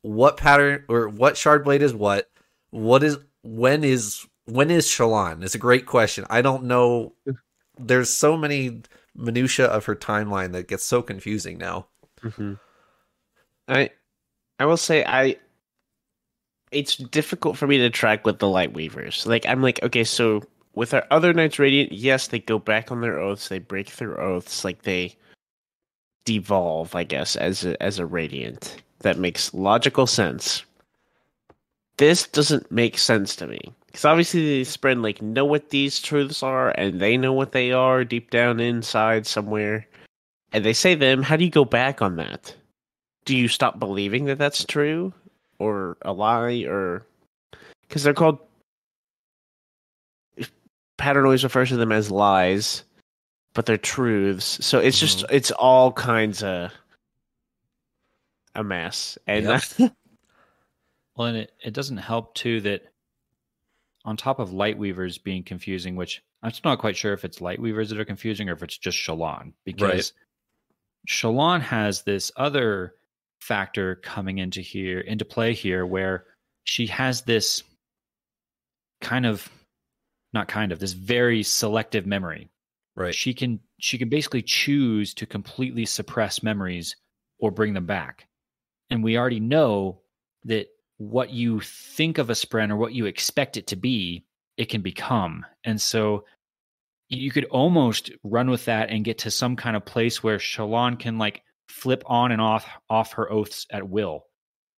[0.02, 2.30] what pattern or what Shardblade is what,
[2.70, 5.42] what is when is when is Shallan?
[5.42, 6.24] It's a great question.
[6.30, 7.14] I don't know.
[7.78, 8.82] There's so many
[9.14, 11.88] minutia of her timeline that gets so confusing now.
[12.22, 12.54] hmm
[13.68, 13.90] I
[14.58, 15.36] I will say I
[16.72, 19.26] it's difficult for me to track with the light weavers.
[19.26, 20.42] Like I'm like, okay, so
[20.74, 24.20] with our other Knights Radiant, yes, they go back on their oaths, they break their
[24.20, 25.16] oaths, like they
[26.24, 28.82] devolve, I guess, as a as a radiant.
[29.00, 30.64] That makes logical sense.
[31.98, 33.72] This doesn't make sense to me.
[33.86, 37.72] Because obviously the spread like know what these truths are and they know what they
[37.72, 39.86] are deep down inside somewhere.
[40.52, 42.54] And they say them, how do you go back on that?
[43.26, 45.12] Do you stop believing that that's true
[45.58, 47.06] or a lie or
[47.82, 48.38] because they're called
[50.96, 52.84] pattern always refers to them as lies
[53.56, 54.64] but they're truths.
[54.64, 55.34] So it's just mm-hmm.
[55.34, 56.70] it's all kinds of
[58.54, 59.18] a mess.
[59.26, 59.92] And Yep.
[61.16, 62.92] Well, and it, it doesn't help too that
[64.04, 67.40] on top of light weavers being confusing, which I'm still not quite sure if it's
[67.40, 70.12] light weavers that are confusing or if it's just Shallan, because
[71.08, 72.96] Shallan has this other
[73.40, 76.24] factor coming into here into play here where
[76.64, 77.62] she has this
[79.00, 79.48] kind of
[80.32, 82.50] not kind of this very selective memory.
[82.94, 83.14] Right.
[83.14, 86.96] she can she can basically choose to completely suppress memories
[87.38, 88.26] or bring them back.
[88.88, 90.00] And we already know
[90.44, 94.24] that what you think of a spren or what you expect it to be
[94.56, 95.44] it can become.
[95.64, 96.24] And so
[97.08, 100.98] you could almost run with that and get to some kind of place where shallan
[100.98, 104.26] can like flip on and off off her oaths at will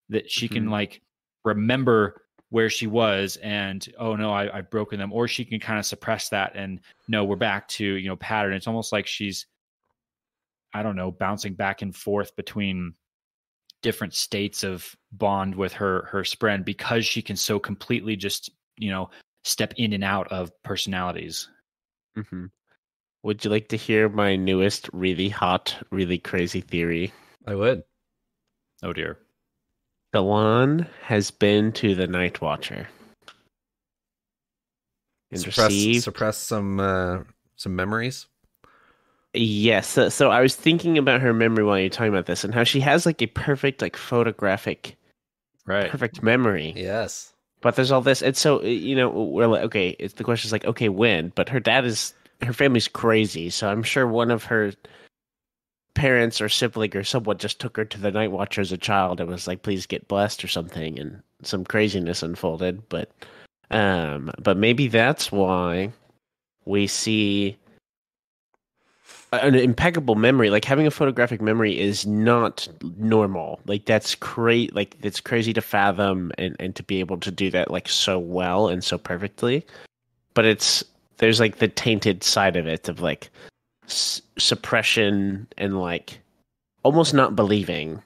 [0.09, 0.71] that she can Mhm.
[0.71, 1.03] like
[1.45, 5.79] remember where she was and oh no I, i've broken them or she can kind
[5.79, 8.55] of suppress that and no we're back to you know pattern.
[8.55, 9.47] It's almost like she's
[10.75, 12.95] i don't know bouncing back and forth between
[13.83, 18.91] different states of bond with her her spren because she can so completely just you
[18.91, 19.11] know
[19.45, 21.49] step in and out of personalities.
[22.17, 22.47] Hmm
[23.23, 27.13] would you like to hear my newest really hot really crazy theory
[27.47, 27.83] I would.
[28.83, 29.19] oh dear
[30.15, 32.89] Shallan has been to the night watcher
[35.31, 36.05] and suppress received.
[36.05, 37.19] suppress some uh,
[37.57, 38.27] some memories.
[39.35, 39.87] Yes.
[39.89, 42.65] So, so I was thinking about her memory while you're talking about this, and how
[42.65, 44.97] she has like a perfect, like photographic,
[45.67, 45.91] Right.
[45.91, 46.73] perfect memory.
[46.75, 47.33] Yes.
[47.61, 50.65] But there's all this, and so you know, we're like, okay, it's the question's like,
[50.65, 51.31] okay, when?
[51.35, 54.73] But her dad is, her family's crazy, so I'm sure one of her
[55.95, 59.21] parents or sibling or someone just took her to the night watcher as a child
[59.21, 62.89] and was like, please get blessed or something, and some craziness unfolded.
[62.89, 63.11] But,
[63.71, 65.93] um, but maybe that's why
[66.65, 67.59] we see
[69.33, 74.97] an impeccable memory like having a photographic memory is not normal like that's great like
[75.03, 78.69] it's crazy to fathom and and to be able to do that like so well
[78.69, 79.67] and so perfectly
[80.33, 80.83] but it's
[81.19, 83.31] there's like the tainted side of it of like
[83.85, 86.21] s- suppression and like
[86.83, 88.03] almost not believing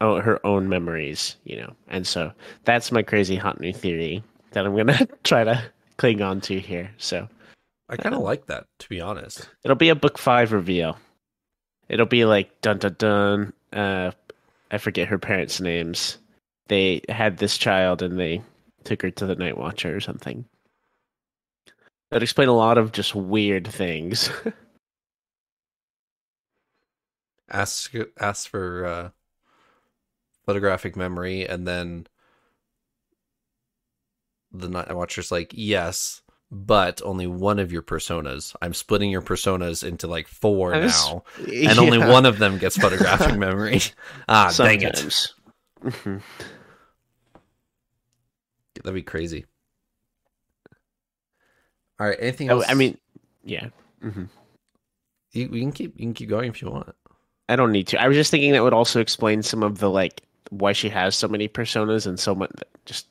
[0.00, 2.32] oh, her own memories you know and so
[2.64, 5.62] that's my crazy hot new theory that i'm gonna try to
[5.96, 7.28] cling on to here so
[7.88, 9.48] I kind of like that, to be honest.
[9.64, 10.98] It'll be a book five reveal.
[11.88, 13.52] It'll be like dun dun dun.
[13.72, 14.10] Uh,
[14.70, 16.18] I forget her parents' names.
[16.68, 18.42] They had this child and they
[18.82, 20.44] took her to the Night Watcher or something.
[22.10, 24.30] That'd explain a lot of just weird things.
[27.48, 29.10] Ask ask for uh,
[30.46, 32.08] photographic memory, and then
[34.50, 38.56] the night watcher's like, yes, but only one of your personas.
[38.60, 42.76] I'm splitting your personas into like four was- now, and only one of them gets
[42.76, 43.80] photographic memory.
[44.28, 44.96] Ah, dang it!
[44.96, 45.34] Sometimes.
[48.74, 49.44] That'd be crazy.
[51.98, 52.66] All right, anything Oh, else?
[52.68, 52.98] I mean,
[53.44, 53.68] yeah.
[54.02, 54.24] hmm
[55.32, 56.94] you, you can keep you can keep going if you want.
[57.48, 58.00] I don't need to.
[58.00, 61.14] I was just thinking that would also explain some of the like why she has
[61.16, 62.50] so many personas and so much
[62.86, 63.08] just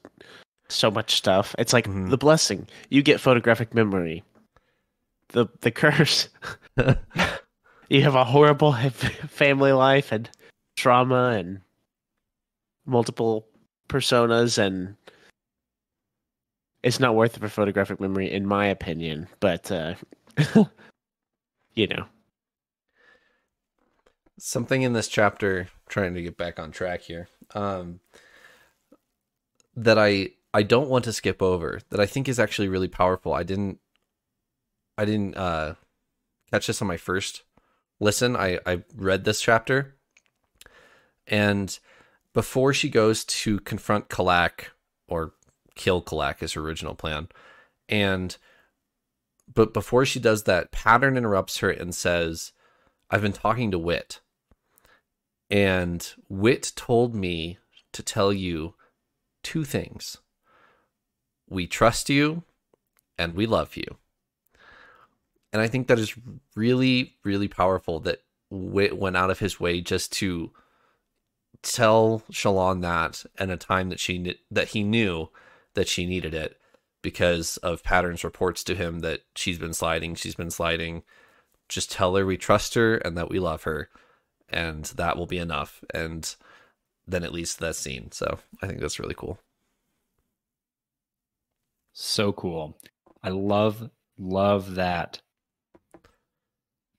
[0.69, 1.56] so much stuff.
[1.60, 2.10] It's like Mhm.
[2.10, 2.67] the blessing.
[2.89, 4.24] You get photographic memory.
[5.30, 6.30] The the curse.
[7.89, 8.74] you have a horrible
[9.30, 10.30] family life and
[10.76, 11.62] trauma and
[12.86, 13.48] multiple
[13.89, 14.95] personas and
[16.86, 19.95] it's not worth it for photographic memory in my opinion, but uh
[21.74, 22.06] you know.
[24.38, 28.00] something in this chapter trying to get back on track here um
[29.76, 33.34] that i i don't want to skip over that i think is actually really powerful.
[33.34, 33.80] I didn't
[34.98, 35.76] i didn't uh
[36.52, 37.43] catch this on my first
[38.00, 38.36] listen.
[38.36, 39.95] I i read this chapter.
[41.28, 41.78] And
[42.34, 44.67] before she goes to confront kalak
[45.08, 45.34] or
[45.76, 47.28] kill kalak original plan
[47.90, 48.38] and
[49.54, 52.52] but before she does that pattern interrupts her and says
[53.10, 54.20] I've been talking to Wit,
[55.50, 57.60] and Wit told me
[57.94, 58.74] to tell you
[59.44, 60.18] two things.
[61.48, 62.44] We trust you,
[63.18, 63.86] and we love you.
[65.54, 66.16] And I think that is
[66.56, 70.52] really, really powerful that Wit went out of his way just to
[71.62, 75.30] tell Shallan that in a time that she that he knew
[75.76, 76.60] that she needed it
[77.02, 81.04] because of patterns reports to him that she's been sliding, she's been sliding
[81.68, 83.90] just tell her we trust her and that we love her
[84.50, 86.36] and that will be enough and
[87.08, 89.40] then it leads to that scene so i think that's really cool
[91.94, 92.78] So cool.
[93.24, 95.22] I love love that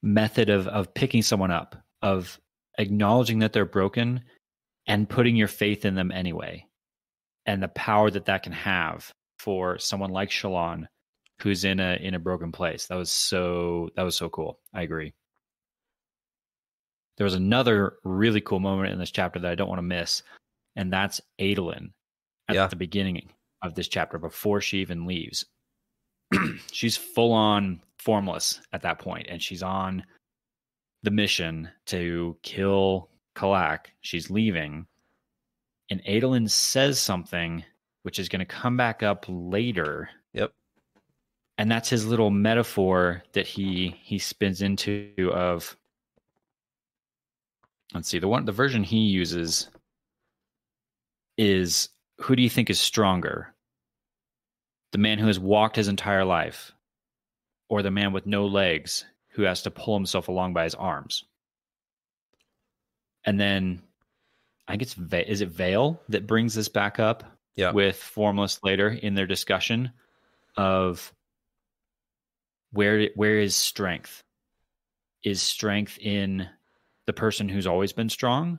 [0.02, 2.40] method of of picking someone up, of
[2.78, 4.22] acknowledging that they're broken
[4.86, 6.65] and putting your faith in them anyway.
[7.46, 10.86] And the power that that can have for someone like Shallan
[11.40, 12.86] who's in a in a broken place.
[12.86, 14.58] That was so that was so cool.
[14.74, 15.12] I agree.
[17.16, 20.22] There was another really cool moment in this chapter that I don't want to miss,
[20.76, 21.92] and that's Adolin
[22.48, 22.66] at Yeah.
[22.66, 23.30] the beginning
[23.62, 25.44] of this chapter before she even leaves.
[26.72, 30.04] she's full on formless at that point, and she's on
[31.02, 33.86] the mission to kill Kalak.
[34.02, 34.86] She's leaving,
[35.90, 37.64] and Adolin says something
[38.02, 40.08] which is going to come back up later.
[40.32, 40.52] Yep.
[41.58, 45.76] And that's his little metaphor that he he spins into of
[47.94, 49.68] let's see the one the version he uses
[51.38, 51.88] is
[52.20, 53.54] who do you think is stronger
[54.92, 56.72] the man who has walked his entire life
[57.68, 61.24] or the man with no legs who has to pull himself along by his arms
[63.24, 63.82] and then
[64.68, 67.72] i think it's Va- is it Veil that brings this back up Yeah.
[67.72, 69.92] with formless later in their discussion
[70.56, 71.12] of
[72.72, 74.22] where where is strength
[75.22, 76.48] is strength in
[77.06, 78.58] the person who's always been strong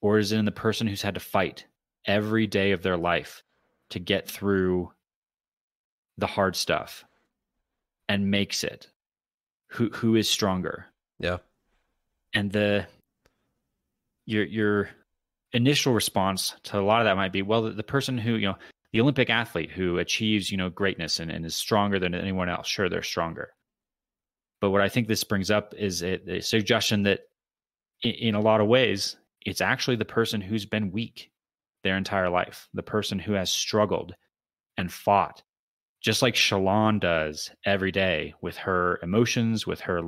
[0.00, 1.66] or is it in the person who's had to fight
[2.06, 3.42] every day of their life
[3.90, 4.90] to get through
[6.18, 7.04] the hard stuff
[8.08, 8.90] and makes it.
[9.72, 10.86] Who who is stronger?
[11.18, 11.38] Yeah.
[12.34, 12.86] And the
[14.26, 14.90] your your
[15.52, 18.48] initial response to a lot of that might be, well, the, the person who, you
[18.48, 18.56] know,
[18.92, 22.68] the Olympic athlete who achieves, you know, greatness and, and is stronger than anyone else,
[22.68, 23.50] sure, they're stronger.
[24.60, 27.20] But what I think this brings up is a, a suggestion that
[28.02, 31.30] in, in a lot of ways, it's actually the person who's been weak
[31.82, 34.14] their entire life, the person who has struggled
[34.76, 35.42] and fought,
[36.00, 40.00] just like shallan does every day with her emotions, with her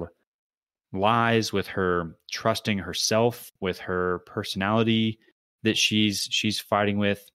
[0.93, 5.19] lies, with her trusting herself, with her personality
[5.65, 7.29] that she's she's fighting with.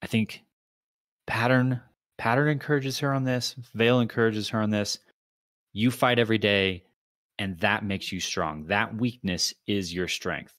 [0.00, 0.42] I think
[1.26, 1.80] pattern
[2.18, 3.56] pattern encourages her on this.
[3.74, 4.98] Veil encourages her on this.
[5.72, 6.84] You fight every day,
[7.38, 8.66] and that makes you strong.
[8.66, 10.54] That weakness is your strength.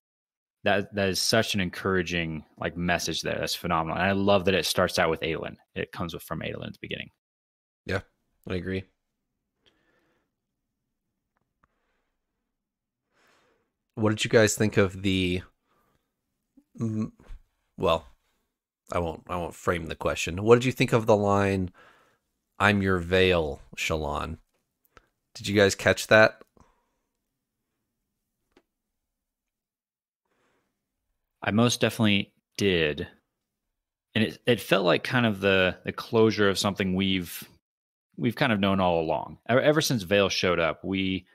[0.64, 3.38] That that is such an encouraging like message there.
[3.40, 3.98] That's phenomenal.
[3.98, 5.56] And I love that it starts out with Adolin.
[5.76, 7.10] It comes with, from Adolin at the beginning.
[7.86, 8.02] Yeah,
[8.50, 8.84] I agree.
[13.96, 15.44] What did you guys think of the
[16.80, 17.12] Mm,
[17.78, 18.06] well,
[18.92, 20.44] I won't I won't frame the question.
[20.44, 21.72] What did you think of the line
[22.60, 24.38] I'm your veil, Shallan?
[25.36, 26.42] Did you guys catch that?
[31.42, 33.08] I most definitely did.
[34.16, 37.44] And it it felt like kind of the the closure of something we've
[38.18, 39.40] we've kind of known all along.
[39.50, 41.26] Ever, ever since Veil showed up, we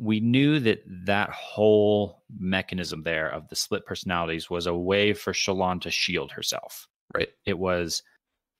[0.00, 5.34] we knew that that whole mechanism there of the split personalities was a way for
[5.34, 6.88] Shallan to shield herself.
[7.14, 7.28] Right.
[7.44, 8.02] It was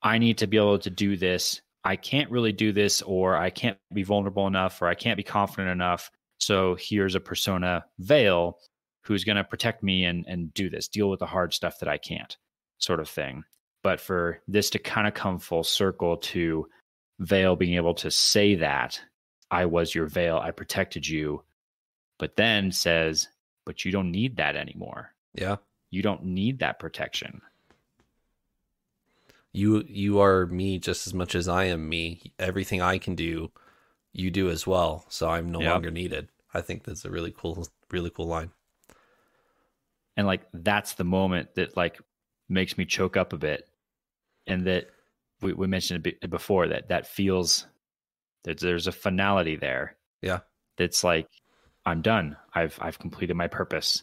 [0.03, 1.63] I need to be able to do this.
[1.83, 5.23] I can't really do this or I can't be vulnerable enough or I can't be
[5.23, 6.11] confident enough.
[6.39, 8.59] So here's a persona Veil
[9.05, 11.89] who's going to protect me and and do this, deal with the hard stuff that
[11.89, 12.37] I can't,
[12.79, 13.45] sort of thing.
[13.83, 16.67] But for this to kind of come full circle to
[17.19, 19.01] Veil being able to say that,
[19.51, 21.43] I was your veil, I protected you,
[22.19, 23.29] but then says,
[23.65, 25.13] but you don't need that anymore.
[25.35, 25.57] Yeah.
[25.91, 27.43] You don't need that protection.
[29.53, 32.33] You you are me just as much as I am me.
[32.39, 33.51] Everything I can do,
[34.13, 35.05] you do as well.
[35.09, 35.73] So I'm no yep.
[35.73, 36.29] longer needed.
[36.55, 38.53] I think that's a really cool really cool line
[40.21, 41.99] and like that's the moment that like
[42.49, 43.67] makes me choke up a bit
[44.47, 44.91] and that
[45.41, 47.67] we, we mentioned it before that that feels
[48.45, 49.97] that there's a finality there.
[50.23, 50.41] Yeah.
[50.77, 51.29] That's like
[51.85, 52.37] i'm done.
[52.55, 54.03] I've i've completed my purpose.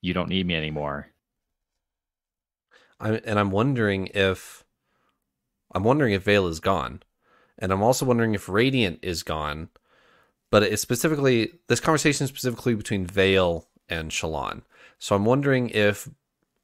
[0.00, 1.08] You don't need me anymore.
[3.00, 4.64] I, and i'm wondering if
[5.72, 7.02] i'm wondering if veil is gone.
[7.58, 9.68] And i'm also wondering if radiant is gone.
[10.50, 14.62] But it's specifically this conversation specifically between veil and Shallan.
[14.98, 16.08] so I'm wondering if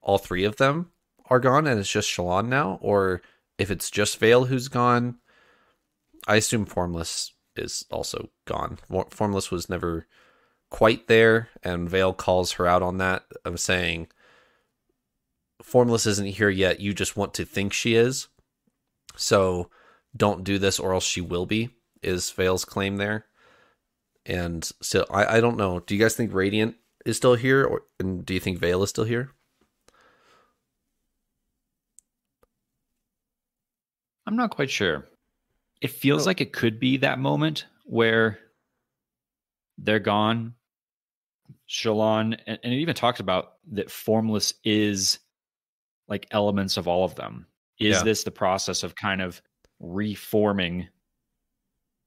[0.00, 0.90] all three of them
[1.30, 3.22] are gone and it's just Shallan now, or
[3.58, 5.18] if it's just Veil who's gone.
[6.28, 8.78] I assume Formless is also gone.
[9.10, 10.06] Formless was never
[10.70, 13.24] quite there, and Veil calls her out on that.
[13.44, 14.08] I'm saying
[15.62, 16.80] Formless isn't here yet.
[16.80, 18.28] You just want to think she is.
[19.16, 19.70] So
[20.16, 21.70] don't do this, or else she will be,
[22.02, 23.24] is Veil's claim there.
[24.26, 25.80] And so I, I don't know.
[25.80, 26.76] Do you guys think Radiant
[27.06, 29.30] is still here, or and do you think Veil is still here?
[34.26, 35.06] I'm not quite sure.
[35.80, 36.26] It feels oh.
[36.26, 38.38] like it could be that moment where
[39.78, 40.54] they're gone.
[41.68, 45.18] Shallan, and, and it even talks about that formless is
[46.08, 47.46] like elements of all of them.
[47.78, 48.02] Is yeah.
[48.02, 49.40] this the process of kind of
[49.78, 50.88] reforming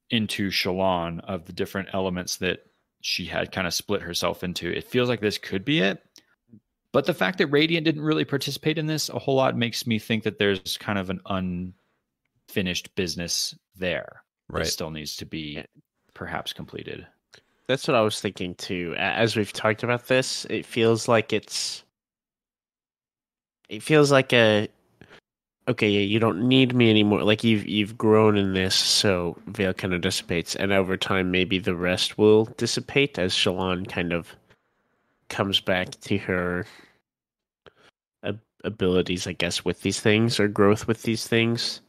[0.09, 2.59] into Shallan of the different elements that
[3.01, 4.69] she had kind of split herself into.
[4.69, 6.03] It feels like this could be it.
[6.91, 9.97] But the fact that Radiant didn't really participate in this a whole lot makes me
[9.97, 11.22] think that there's kind of an
[12.52, 14.64] unfinished business there right.
[14.64, 15.64] that still needs to be
[16.14, 17.08] perhaps completed.
[17.68, 18.93] That's what I was thinking too.
[18.97, 21.84] As we've talked about this, it feels like it's
[23.70, 24.68] it feels like a
[25.68, 27.24] okay, yeah, you don't need me anymore.
[27.24, 31.60] Like you've you've grown in this, so Veil kind of dissipates, and over time, maybe
[31.60, 34.36] the rest will dissipate as Shallan kind of
[35.30, 36.66] comes back to her
[38.64, 41.80] abilities, I guess, with these things or growth with these things.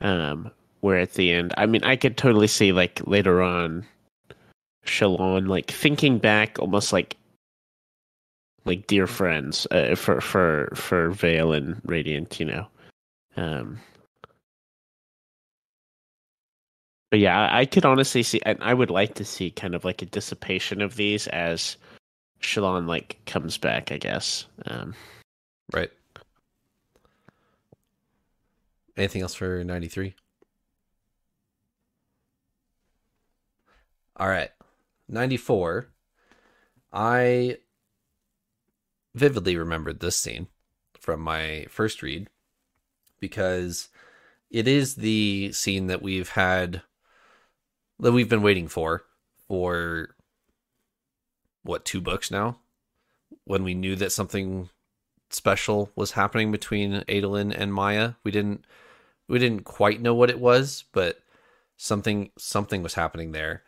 [0.00, 3.84] Um, where at the end, I mean, I could totally see like later on,
[4.86, 7.16] Shallan like thinking back, almost like
[8.64, 12.68] like dear friends uh, for for for Veil and Radiant, you know
[13.38, 13.78] um,
[17.10, 19.84] but yeah, I, I could honestly see, and I would like to see kind of
[19.84, 21.76] like a dissipation of these as
[22.42, 23.92] Shallan like comes back.
[23.92, 24.46] I guess.
[24.66, 24.94] Um,
[25.72, 25.90] right.
[28.98, 30.14] Anything else for ninety three?
[34.16, 34.50] All right.
[35.08, 35.88] 94.
[36.92, 37.58] I
[39.14, 40.48] vividly remembered this scene
[40.98, 42.28] from my first read
[43.20, 43.88] because
[44.50, 46.82] it is the scene that we've had
[48.00, 49.04] that we've been waiting for
[49.46, 50.14] for
[51.62, 52.58] what two books now
[53.44, 54.68] when we knew that something
[55.30, 58.64] special was happening between Adolin and Maya we didn't
[59.28, 61.18] we didn't quite know what it was but
[61.78, 63.62] something something was happening there.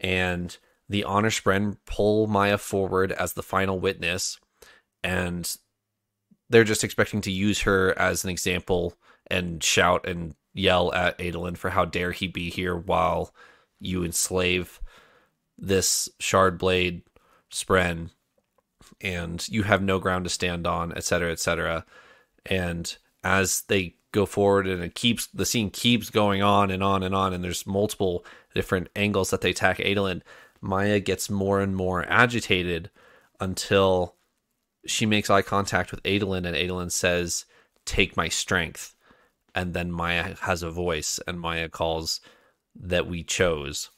[0.00, 0.56] And
[0.88, 4.38] the honor spren pull Maya forward as the final witness
[5.02, 5.56] and
[6.48, 8.94] they're just expecting to use her as an example
[9.28, 13.34] and shout and yell at Adolin for how dare he be here while
[13.80, 14.80] you enslave
[15.58, 17.02] this shard blade
[17.52, 18.10] spren
[19.00, 21.84] and you have no ground to stand on etc etc
[22.44, 22.96] and
[23.26, 27.14] as they go forward and it keeps the scene keeps going on and on and
[27.14, 28.24] on and there's multiple
[28.54, 30.22] different angles that they attack Adolin
[30.60, 32.90] Maya gets more and more agitated
[33.40, 34.14] until
[34.86, 37.44] she makes eye contact with Adolin and Adolin says
[37.84, 38.96] take my strength
[39.56, 42.20] and then Maya has a voice, and Maya calls
[42.78, 43.88] that we chose.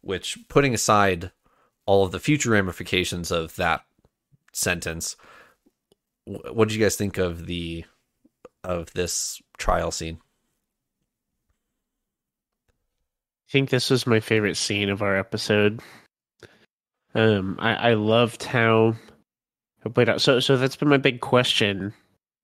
[0.00, 1.32] Which, putting aside
[1.84, 3.82] all of the future ramifications of that
[4.54, 5.16] sentence,
[6.24, 7.84] what did you guys think of the
[8.66, 10.18] of this trial scene?
[13.48, 15.80] I think this was my favorite scene of our episode.
[17.14, 18.96] Um, I, I loved how
[19.84, 20.20] it played out.
[20.20, 21.94] So, so that's been my big question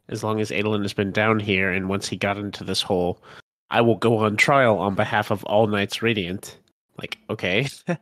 [0.08, 3.22] as long as Adolin has been down here, and once he got into this hole,
[3.70, 6.58] I will go on trial on behalf of all Knights Radiant.
[6.98, 7.68] Like, okay,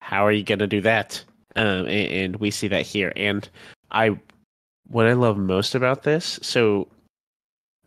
[0.00, 1.24] how are you to do that?
[1.56, 3.12] Um, and, and we see that here.
[3.16, 3.48] And
[3.90, 4.18] I,
[4.88, 6.88] what I love most about this, so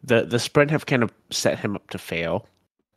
[0.06, 2.48] the the Spren have kind of set him up to fail.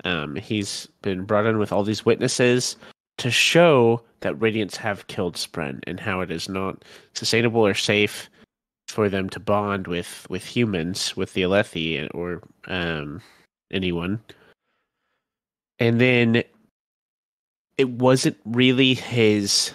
[0.05, 2.77] Um, he's been brought in with all these witnesses
[3.19, 6.85] to show that Radiants have killed Spren and how it is not
[7.15, 8.31] sustainable or safe
[8.87, 13.21] for them to bond with with humans, with the Alethi or um,
[13.73, 14.21] anyone.
[15.81, 16.43] And then
[17.77, 19.73] it wasn't really his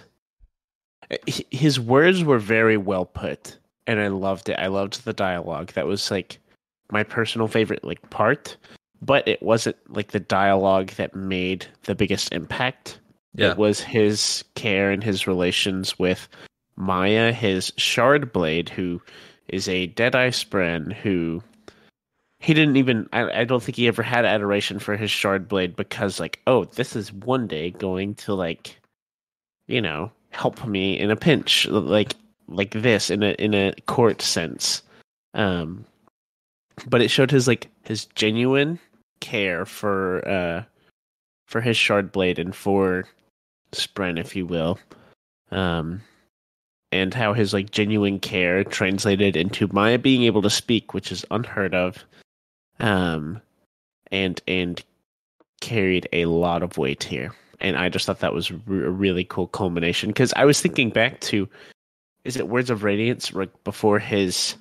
[1.27, 3.57] his words were very well put
[3.88, 4.59] and I loved it.
[4.59, 5.73] I loved the dialogue.
[5.73, 6.39] That was like
[6.93, 8.55] my personal favorite like part,
[9.01, 12.99] but it wasn't like the dialogue that made the biggest impact.
[13.35, 13.51] Yeah.
[13.51, 16.29] It was his care and his relations with
[16.77, 19.01] Maya, his shard blade, who
[19.49, 21.43] is a Deadeye Spren who
[22.39, 25.75] he didn't even I, I, don't think he ever had adoration for his shard blade
[25.75, 28.77] because like, oh, this is one day going to like
[29.67, 31.67] you know, help me in a pinch.
[31.67, 32.15] Like
[32.47, 34.83] like this in a in a court sense.
[35.33, 35.85] Um
[36.88, 38.80] but it showed his like his genuine
[39.19, 40.63] care for uh
[41.47, 43.05] for his shard blade and for
[43.71, 44.80] Spren, if you will.
[45.51, 46.01] Um
[46.93, 51.26] and how his like genuine care translated into Maya being able to speak, which is
[51.32, 52.05] unheard of,
[52.80, 53.41] um,
[54.11, 54.84] and and
[55.59, 57.34] carried a lot of weight here.
[57.59, 61.19] And I just thought that was a really cool culmination because I was thinking back
[61.21, 61.49] to,
[62.26, 63.32] is it Words of Radiance
[63.63, 64.55] before his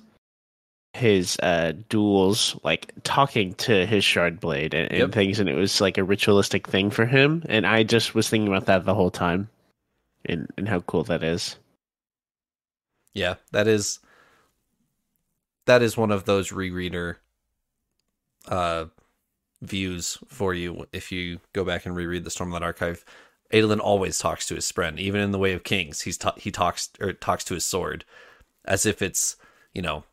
[0.93, 5.11] his uh duels like talking to his shard blade and, and yep.
[5.11, 8.47] things and it was like a ritualistic thing for him and i just was thinking
[8.47, 9.49] about that the whole time
[10.25, 11.57] and and how cool that is
[13.13, 13.99] yeah, that is
[15.65, 17.17] that is one of those rereader
[18.47, 18.85] uh
[19.61, 23.05] views for you if you go back and reread the Stormlight Archive.
[23.53, 26.01] Adolin always talks to his spren, even in the Way of Kings.
[26.01, 28.03] He's ta- he talks or talks to his sword
[28.65, 29.35] as if it's
[29.73, 30.03] you know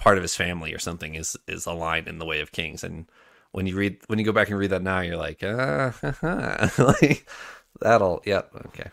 [0.00, 2.82] part of his family or something is is aligned in the Way of Kings.
[2.82, 3.06] And
[3.52, 5.94] when you read when you go back and read that now, you're like, ah,
[6.78, 7.28] like
[7.80, 8.90] that'll yep yeah, okay.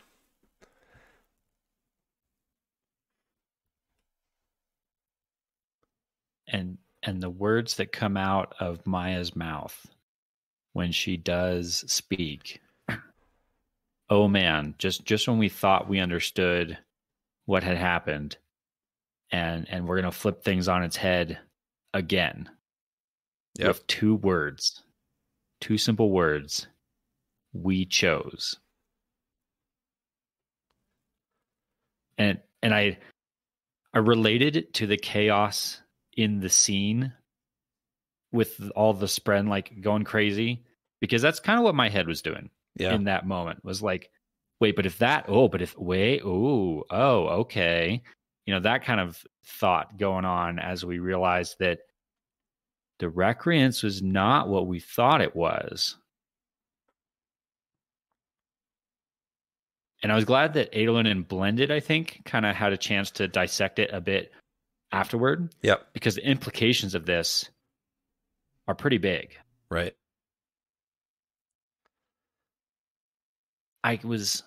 [6.48, 9.88] and and the words that come out of Maya's mouth
[10.74, 12.62] when she does speak.
[14.10, 16.78] Oh man, just just when we thought we understood
[17.46, 18.38] what had happened
[19.32, 21.40] and and we're going to flip things on its head
[21.94, 22.50] again.
[23.60, 23.68] Yep.
[23.68, 24.84] With two words.
[25.62, 26.68] Two simple words.
[27.54, 28.58] We chose.
[32.18, 32.98] And and I
[33.94, 35.82] I related it to the chaos
[36.16, 37.14] in the scene
[38.32, 40.64] with all the spren like going crazy
[41.00, 42.94] because that's kind of what my head was doing yeah.
[42.94, 44.10] in that moment was like
[44.60, 48.02] wait but if that oh but if wait oh oh okay
[48.48, 51.80] you know that kind of thought going on as we realized that
[52.98, 55.98] the recreance was not what we thought it was
[60.04, 63.10] And I was glad that Adolin and Blended, I think, kind of had a chance
[63.12, 64.32] to dissect it a bit
[64.92, 65.54] afterward.
[65.64, 65.88] Yep.
[65.94, 67.50] Because the implications of this
[68.68, 69.36] are pretty big.
[69.70, 69.96] Right.
[73.84, 74.44] I was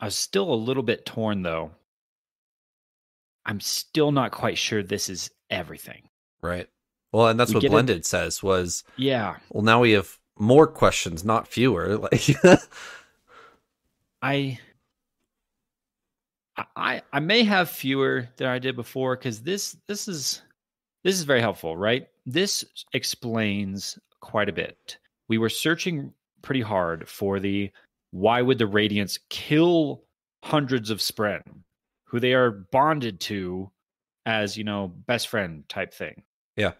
[0.00, 1.70] I was still a little bit torn though.
[3.46, 6.08] I'm still not quite sure this is everything.
[6.42, 6.68] Right.
[7.12, 9.36] Well, and that's We what Blended says was, Yeah.
[9.50, 11.98] well, now we have more questions, not fewer.
[12.12, 12.36] Like,
[14.22, 14.58] I
[16.76, 20.42] I I may have fewer than I did before because this this is
[21.02, 22.06] this is very helpful, right?
[22.26, 22.64] This
[22.94, 24.96] explains quite a bit.
[25.28, 27.70] We were searching pretty hard for the
[28.12, 30.04] why would the radiance kill
[30.44, 31.42] hundreds of Spren,
[32.14, 33.68] who they are bonded to
[34.24, 36.22] as you know best friend type thing.
[36.56, 36.74] Yeah.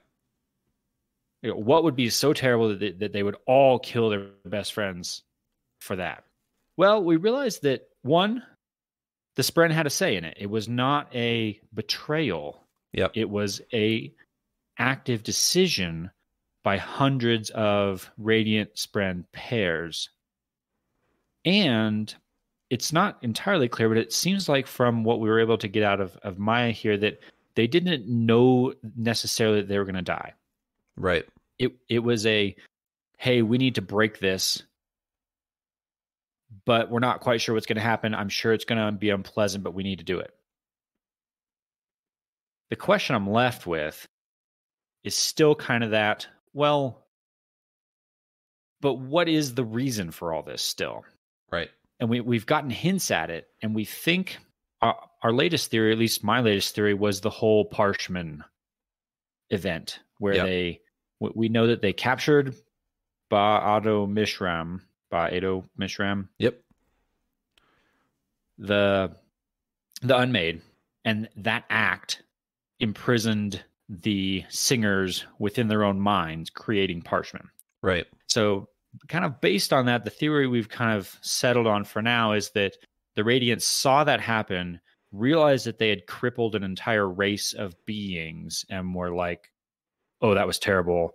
[1.42, 4.28] You know, what would be so terrible that they, that they would all kill their
[4.44, 5.24] best friends
[5.80, 6.22] for that?
[6.76, 8.44] Well, we realized that one,
[9.34, 10.36] the Spren had a say in it.
[10.38, 12.62] It was not a betrayal.
[12.92, 13.10] yep.
[13.14, 14.14] It was a
[14.78, 16.12] active decision
[16.62, 20.10] by hundreds of Radiant Spren pairs.
[21.44, 22.14] And
[22.74, 25.84] it's not entirely clear, but it seems like from what we were able to get
[25.84, 27.20] out of, of Maya here that
[27.54, 30.34] they didn't know necessarily that they were going to die
[30.96, 31.24] Right.
[31.60, 32.56] it it was a
[33.18, 34.64] hey we need to break this
[36.64, 39.10] but we're not quite sure what's going to happen i'm sure it's going to be
[39.10, 40.34] unpleasant but we need to do it
[42.70, 44.04] the question i'm left with
[45.04, 47.06] is still kind of that well
[48.80, 51.04] but what is the reason for all this still
[51.52, 51.70] Right.
[52.00, 54.38] And we, we've gotten hints at it and we think
[54.82, 58.44] our, our latest theory at least my latest theory was the whole parshmen
[59.50, 60.46] event where Yep.
[60.46, 60.80] they
[61.20, 62.54] we- we know that they captured
[63.30, 64.80] Ba-Ado-Mishram
[65.12, 66.60] Ba'ado Mishram Yep.
[68.58, 69.14] the
[70.02, 70.60] the unmade
[71.04, 72.22] and that act
[72.80, 77.48] imprisoned the singers within their own minds creating parshmen
[77.82, 78.06] Right.
[78.26, 78.68] so,
[79.08, 82.50] kind of based on that, the theory we've kind of settled on for now is
[82.50, 82.76] that
[83.16, 84.80] the Radiant saw that happen,
[85.12, 89.52] realized that they had crippled an entire race of beings, and were like,
[90.20, 91.14] oh, that was terrible.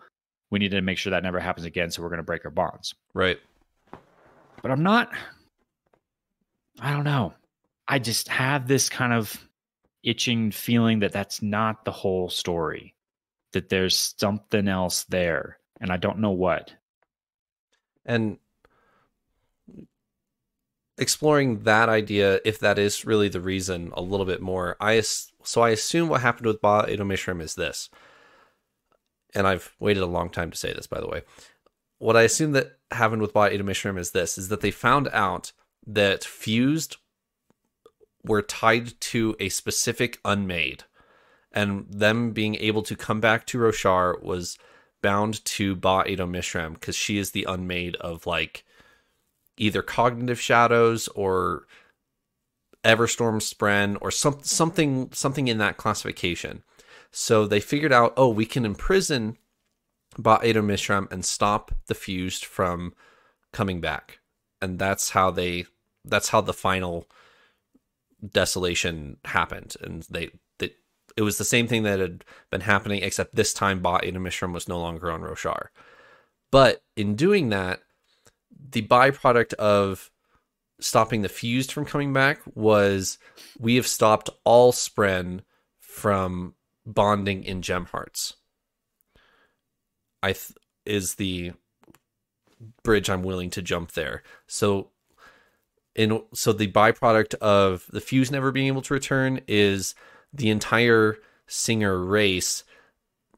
[0.52, 1.92] We need to make sure that never happens again.
[1.92, 2.96] So, we're going to break our bonds.
[3.14, 3.38] Right.
[4.62, 5.12] But I'm not,
[6.80, 7.34] I don't know.
[7.88, 9.48] I just have this kind of
[10.04, 12.96] itching feeling that that's not the whole story,
[13.54, 16.74] that there's something else there, and I don't know what.
[18.06, 18.40] And
[20.98, 24.76] exploring that idea, if that is really the reason, a little bit more.
[24.82, 27.90] I so I assume what happened with Ba-Ado-Mishram is this,
[29.34, 31.22] and I've waited a long time to say this, by the way.
[32.00, 35.52] What I assume that happened with Ba-Ado-Mishram is this: is that they found out
[35.88, 36.98] that fused
[38.24, 40.84] were tied to a specific unmade,
[41.54, 44.58] and them being able to come back to Roshar was
[45.02, 48.64] bound to Ba-Ado-Mishram because she is the unmade of like
[49.58, 51.66] either cognitive shadows or
[52.84, 54.44] Everstorm Spren or some, mm-hmm.
[54.44, 56.64] something something in that classification.
[57.12, 59.38] So they figured out, oh, we can imprison
[60.18, 62.94] Ba-Ado-Mishram and stop the fused from
[63.52, 64.20] coming back.
[64.62, 65.66] And that's how they
[66.06, 67.08] that's how the final
[68.26, 69.76] desolation happened.
[69.82, 70.32] And they, they
[71.20, 74.80] it was the same thing that had been happening, except this time Ba-Ado-Mishram was no
[74.80, 75.66] longer on Roshar.
[76.50, 77.82] But in doing that,
[78.72, 80.12] the byproduct of
[80.80, 83.18] stopping the fused from coming back was
[83.60, 85.42] we have stopped all Spren
[85.78, 86.54] from
[86.86, 88.36] bonding in gem hearts.
[90.24, 90.54] I th-
[90.86, 91.52] is the
[92.82, 94.24] bridge I'm willing to jump there.
[94.48, 94.92] So
[95.96, 99.96] in so the byproduct of the fuse never being able to return is
[100.34, 101.18] the entire
[101.48, 102.64] singer race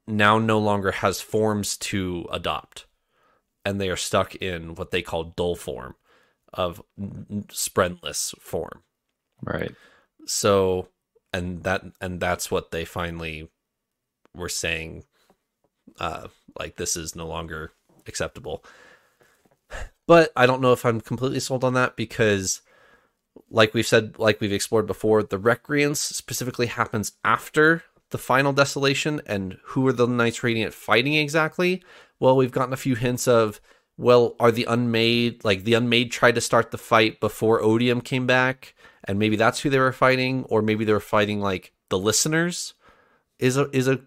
[0.07, 2.85] now no longer has forms to adopt.
[3.63, 5.95] And they are stuck in what they call dull form
[6.53, 6.81] of
[7.49, 8.83] spreadless form.
[9.43, 9.73] Right.
[10.27, 10.87] so
[11.33, 13.49] and that and that's what they finally
[14.35, 15.03] were saying
[15.99, 16.27] uh
[16.59, 17.71] like this is no longer
[18.05, 18.63] acceptable.
[20.07, 22.61] But i don't know if i'm completely sold on that because
[23.49, 29.21] like we've said like we've explored before the recreance specifically happens after the final desolation
[29.25, 31.83] and who are the knights radiant fighting exactly?
[32.19, 33.61] Well we've gotten a few hints of
[33.97, 38.25] well are the unmade like the unmade tried to start the fight before odium came
[38.25, 38.73] back
[39.03, 42.73] and maybe that's who they were fighting or maybe they were fighting like the listeners
[43.39, 44.01] is a is a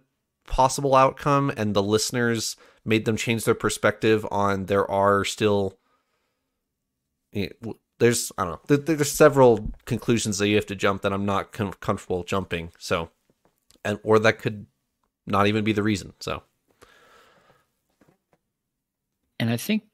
[0.46, 5.78] possible outcome and the listeners made them change their perspective on there are still
[8.04, 8.76] there's I don't know.
[8.76, 12.70] There, there's several conclusions that you have to jump that I'm not com- comfortable jumping.
[12.78, 13.08] So,
[13.82, 14.66] and or that could
[15.26, 16.12] not even be the reason.
[16.20, 16.42] So,
[19.40, 19.84] and I think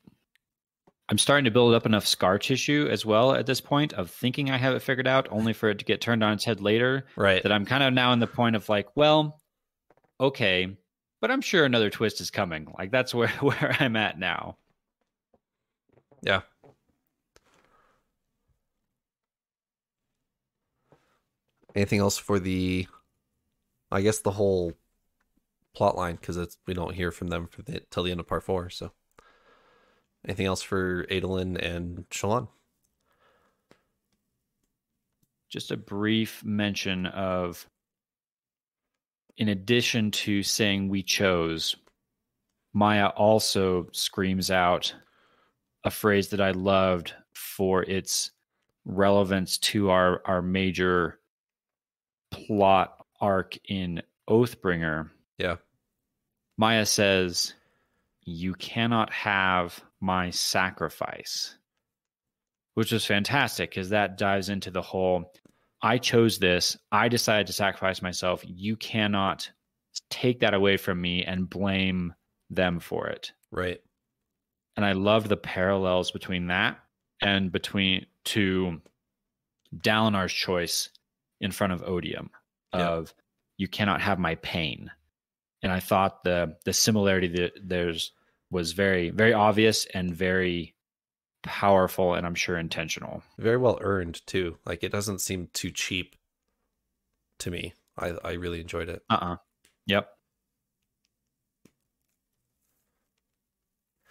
[1.08, 4.50] I'm starting to build up enough scar tissue as well at this point of thinking
[4.50, 7.06] I have it figured out, only for it to get turned on its head later.
[7.14, 7.44] right.
[7.44, 9.40] That I'm kind of now in the point of like, well,
[10.18, 10.76] okay,
[11.20, 12.74] but I'm sure another twist is coming.
[12.76, 14.56] Like that's where where I'm at now.
[16.22, 16.40] Yeah.
[21.74, 22.86] Anything else for the,
[23.90, 24.72] I guess the whole
[25.74, 28.42] plot line because we don't hear from them for the till the end of part
[28.42, 28.70] four.
[28.70, 28.92] So,
[30.24, 32.48] anything else for Adolin and Shallan?
[35.50, 37.68] just a brief mention of
[39.36, 41.76] in addition to saying we chose
[42.72, 44.94] maya also screams out
[45.84, 48.30] a phrase that i loved for its
[48.84, 51.18] relevance to our our major
[52.30, 55.56] plot arc in oathbringer Yeah.
[56.56, 57.54] maya says
[58.24, 61.56] you cannot have my sacrifice
[62.74, 65.32] which was fantastic because that dives into the whole
[65.82, 66.76] I chose this.
[66.92, 68.42] I decided to sacrifice myself.
[68.46, 69.50] You cannot
[70.10, 72.12] take that away from me and blame
[72.50, 73.32] them for it.
[73.50, 73.80] Right.
[74.76, 76.78] And I love the parallels between that
[77.22, 78.80] and between to
[79.74, 80.90] Dalinar's choice
[81.40, 82.30] in front of Odium
[82.74, 82.88] Yeah.
[82.88, 83.14] of
[83.56, 84.90] you cannot have my pain.
[85.62, 88.12] And I thought the the similarity that there's
[88.50, 90.74] was very very obvious and very
[91.42, 93.22] powerful and I'm sure intentional.
[93.38, 94.58] Very well earned too.
[94.66, 96.16] Like it doesn't seem too cheap
[97.40, 97.74] to me.
[97.98, 99.02] I I really enjoyed it.
[99.10, 99.36] Uh-uh.
[99.86, 100.08] Yep.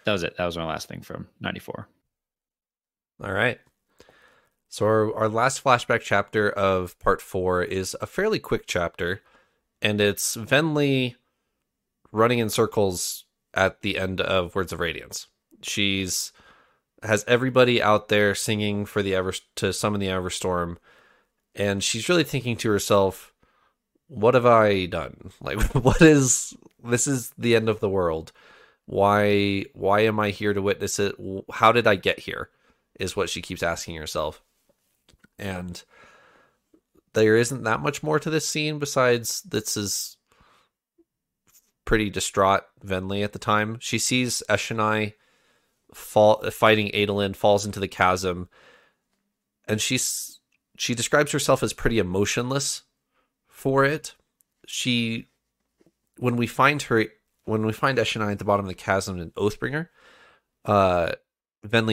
[0.04, 0.36] That was it.
[0.36, 1.88] That was my last thing from 94.
[3.22, 3.60] All right.
[4.70, 9.20] So our, our last flashback chapter of part four is a fairly quick chapter,
[9.82, 11.16] and it's Venli
[12.12, 15.26] running in circles at the end of Words of Radiance.
[15.60, 16.32] She's
[17.02, 20.76] has everybody out there singing for the ever to summon the Everstorm,
[21.56, 23.34] and she's really thinking to herself,
[24.06, 25.32] "What have I done?
[25.40, 26.54] Like, what is
[26.84, 27.08] this?
[27.08, 28.30] Is the end of the world?
[28.86, 29.64] Why?
[29.72, 31.16] Why am I here to witness it?
[31.50, 32.50] How did I get here?"
[33.00, 34.42] Is what she keeps asking herself,
[35.40, 35.82] and
[37.14, 40.16] there isn't that much more to this scene besides this is
[41.84, 43.78] pretty distraught Venli at the time.
[43.80, 45.14] She sees Eshonai
[45.92, 48.48] fall fighting Adolin falls into the chasm
[49.66, 50.38] and she's
[50.76, 52.82] she describes herself as pretty emotionless
[53.48, 54.14] for it.
[54.66, 55.28] She
[56.18, 57.06] when we find her
[57.44, 59.88] when we find Eshonai at the bottom of the chasm in Oathbringer,
[60.64, 61.12] uh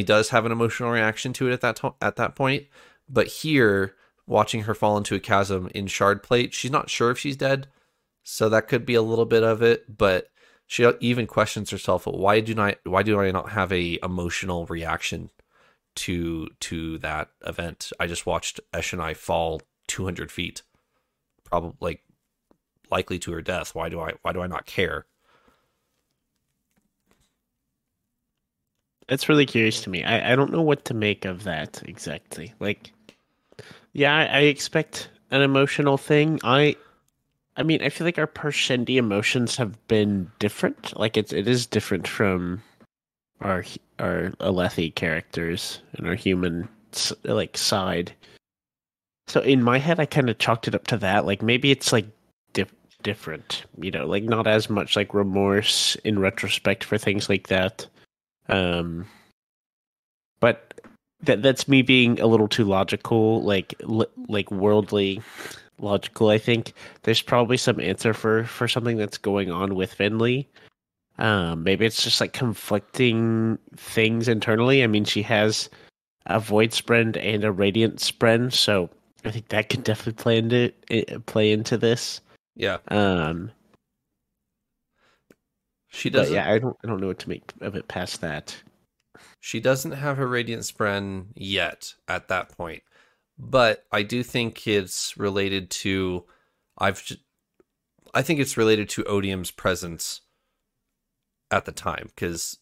[0.06, 2.68] does have an emotional reaction to it at that to- at that point,
[3.10, 3.96] but here
[4.26, 7.68] watching her fall into a chasm in shard plate, she's not sure if she's dead.
[8.24, 10.30] So that could be a little bit of it, but
[10.66, 15.30] she even questions herself why do not why do I not have a emotional reaction
[15.96, 17.92] to to that event?
[18.00, 20.62] I just watched Eshonai fall 200 feet,
[21.46, 22.04] probably like
[22.92, 23.74] likely to her death.
[23.74, 25.06] Why do I why do I not care?
[29.10, 30.04] It's really curious to me.
[30.04, 32.54] I, I don't know what to make of that exactly.
[32.60, 32.92] Like,
[33.98, 36.40] yeah, I, expect an emotional thing.
[36.44, 36.76] I,
[37.56, 40.96] I mean, I feel like our Parshendi emotions have been different.
[40.96, 42.62] Like, it's it is different from
[43.42, 43.66] our
[43.98, 46.70] our Alethi characters and our human
[47.24, 48.14] like side.
[49.26, 51.26] So in my head, I kind of chalked it up to that.
[51.26, 52.06] Like maybe it's like
[52.54, 57.48] dif- different, you know, like not as much like remorse in retrospect for things like
[57.48, 57.88] that.
[58.48, 59.08] Um,
[60.40, 60.67] but
[61.22, 65.22] that that's me being a little too logical, like li- like worldly
[65.80, 66.30] logical.
[66.30, 70.46] I think there's probably some answer for for something that's going on with Venli.
[71.20, 74.84] Um, maybe it's just like conflicting things internally.
[74.84, 75.70] I mean, she has
[76.28, 78.90] a void spren and a radiant spren, so
[79.26, 82.22] I think that could definitely play into play into this.
[82.56, 83.52] Yeah, Um,
[85.90, 86.34] she doesn't.
[86.34, 88.56] yeah, I don't I don't know what to make of it past that.
[89.40, 92.84] She doesn't have her Radiant Spren yet at that point.
[93.38, 96.26] But I do think it's related to
[96.78, 97.04] I've
[98.14, 100.22] I think it's related to Odium's presence
[101.52, 102.58] at the time cuz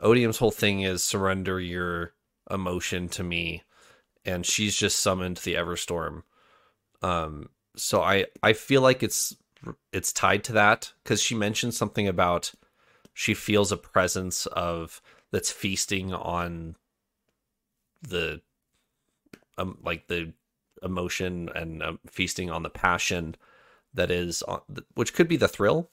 [0.00, 2.14] Odium's whole thing is surrender your
[2.50, 3.62] emotion to me
[4.24, 6.24] and she's just summoned the Everstorm.
[7.02, 9.36] Um so I I feel like it's
[9.92, 12.52] it's tied to that cuz she mentioned something about
[13.20, 16.74] she feels a presence of that's feasting on
[18.00, 18.40] the
[19.58, 20.32] um, like the
[20.82, 23.34] emotion and um, feasting on the passion
[23.92, 24.62] that is on,
[24.94, 25.90] which could be the thrill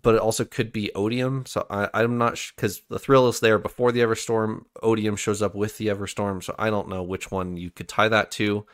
[0.00, 1.44] but it also could be odium.
[1.44, 4.64] So I, i'm not because the thrill is there before the everstorm.
[4.82, 8.08] Odium shows up with the everstorm so i don't know which one you could tie
[8.08, 8.64] that to.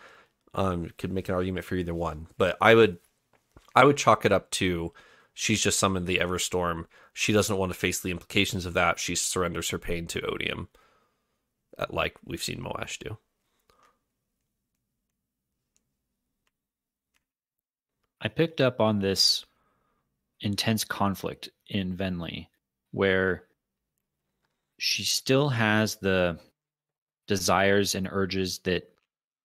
[0.54, 2.98] Um could make an argument for either one but i would
[3.74, 4.92] i would chalk it up to
[5.34, 9.14] she's just summoned the everstorm she doesn't want to face the implications of that she
[9.14, 10.68] surrenders her pain to odium
[11.90, 13.18] like we've seen moash do
[18.24, 19.44] I picked up on this
[20.40, 22.46] intense conflict in Venli
[22.90, 23.44] where
[24.78, 26.38] she still has the
[27.26, 28.90] desires and urges that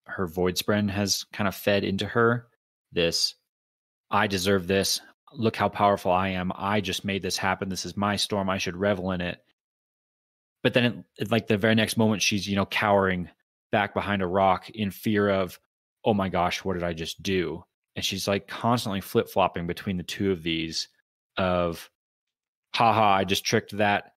[0.06, 2.46] her Voidspren has kind of fed into her.
[2.90, 3.34] This,
[4.10, 5.00] I deserve this.
[5.32, 6.52] Look how powerful I am.
[6.56, 7.68] I just made this happen.
[7.68, 8.50] This is my storm.
[8.50, 9.38] I should revel in it.
[10.62, 13.28] But then, it, it, like the very next moment, she's, you know, cowering
[13.72, 15.58] back behind a rock in fear of,
[16.04, 17.64] oh my gosh, what did I just do?
[17.96, 20.88] and she's like constantly flip flopping between the two of these
[21.36, 21.90] of
[22.74, 24.14] haha i just tricked that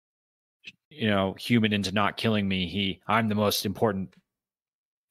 [0.90, 4.14] you know human into not killing me he i'm the most important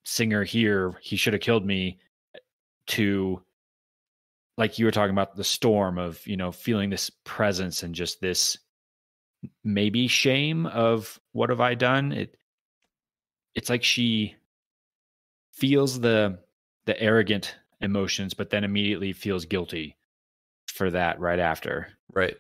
[0.05, 1.99] singer here he should have killed me
[2.87, 3.43] to
[4.57, 8.21] like you were talking about the storm of you know feeling this presence and just
[8.21, 8.59] this
[9.65, 12.37] maybe shame of what have i done it
[13.55, 14.37] it's like she
[15.53, 16.39] feels the
[16.85, 19.97] the arrogant emotions, but then immediately feels guilty
[20.67, 21.89] for that right after.
[22.13, 22.37] Right.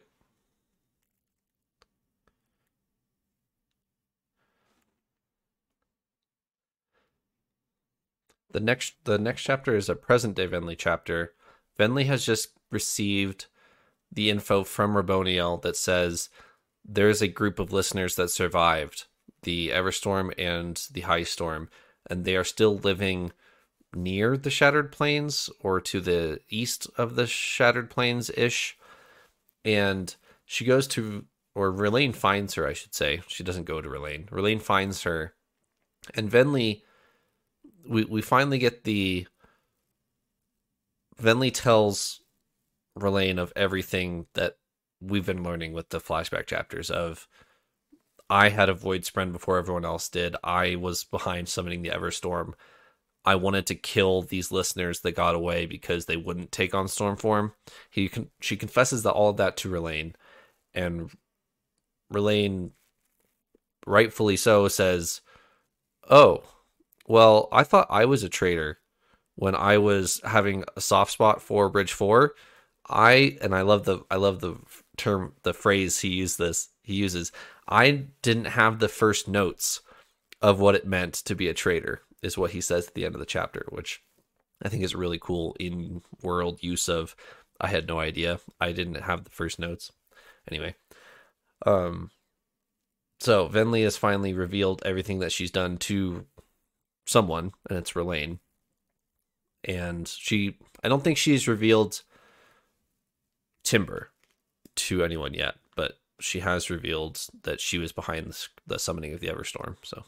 [8.52, 11.32] The next the next chapter is a present day Venli chapter.
[11.82, 13.46] Venli has just received
[14.10, 16.28] the info from Raboniel that says
[16.84, 19.06] there's a group of listeners that survived
[19.42, 21.68] the Everstorm and the High Storm,
[22.08, 23.32] and they are still living
[23.94, 28.78] near the Shattered Plains or to the east of the Shattered Plains ish.
[29.64, 30.14] And
[30.44, 31.24] she goes to,
[31.54, 33.22] or Rlain finds her, I should say.
[33.26, 34.28] She doesn't go to Rlain.
[34.30, 35.34] Rlain finds her.
[36.14, 36.82] And Venli,
[37.88, 39.26] we, we finally get the.
[41.22, 42.20] Venli tells
[42.96, 44.56] Rlain of everything that
[45.00, 47.28] we've been learning with the flashback chapters of
[48.28, 50.36] I had a Voidspren before everyone else did.
[50.42, 52.54] I was behind summoning the Everstorm.
[53.24, 57.52] I wanted to kill these listeners that got away because they wouldn't take on Stormform.
[57.90, 60.16] He con- she confesses that all of that to Rlain,
[60.74, 61.10] and
[62.10, 62.72] Rlain,
[63.86, 65.20] rightfully so, says,
[66.10, 66.42] "Oh,
[67.06, 68.81] well, I thought I was a traitor
[69.42, 72.34] when I was having a soft spot for Bridge Four.
[72.88, 74.54] I and I love the I love the
[74.96, 77.32] term the phrase he used this he uses.
[77.66, 79.80] I didn't have the first notes
[80.40, 83.16] of what it meant to be a traitor is what he says at the end
[83.16, 84.00] of the chapter, which
[84.62, 87.16] I think is really cool in world use of
[87.60, 88.38] I had no idea.
[88.60, 89.90] I didn't have the first notes.
[90.48, 90.76] Anyway.
[91.66, 92.12] Um
[93.18, 96.26] so Venli has finally revealed everything that she's done to
[97.06, 98.38] someone, and it's Rlain.
[99.64, 102.02] And she I don't think she's revealed
[103.64, 104.10] Timbre
[104.74, 108.36] to anyone yet, but she has revealed that she was behind
[108.66, 109.76] the summoning of the Everstorm.
[109.82, 110.04] So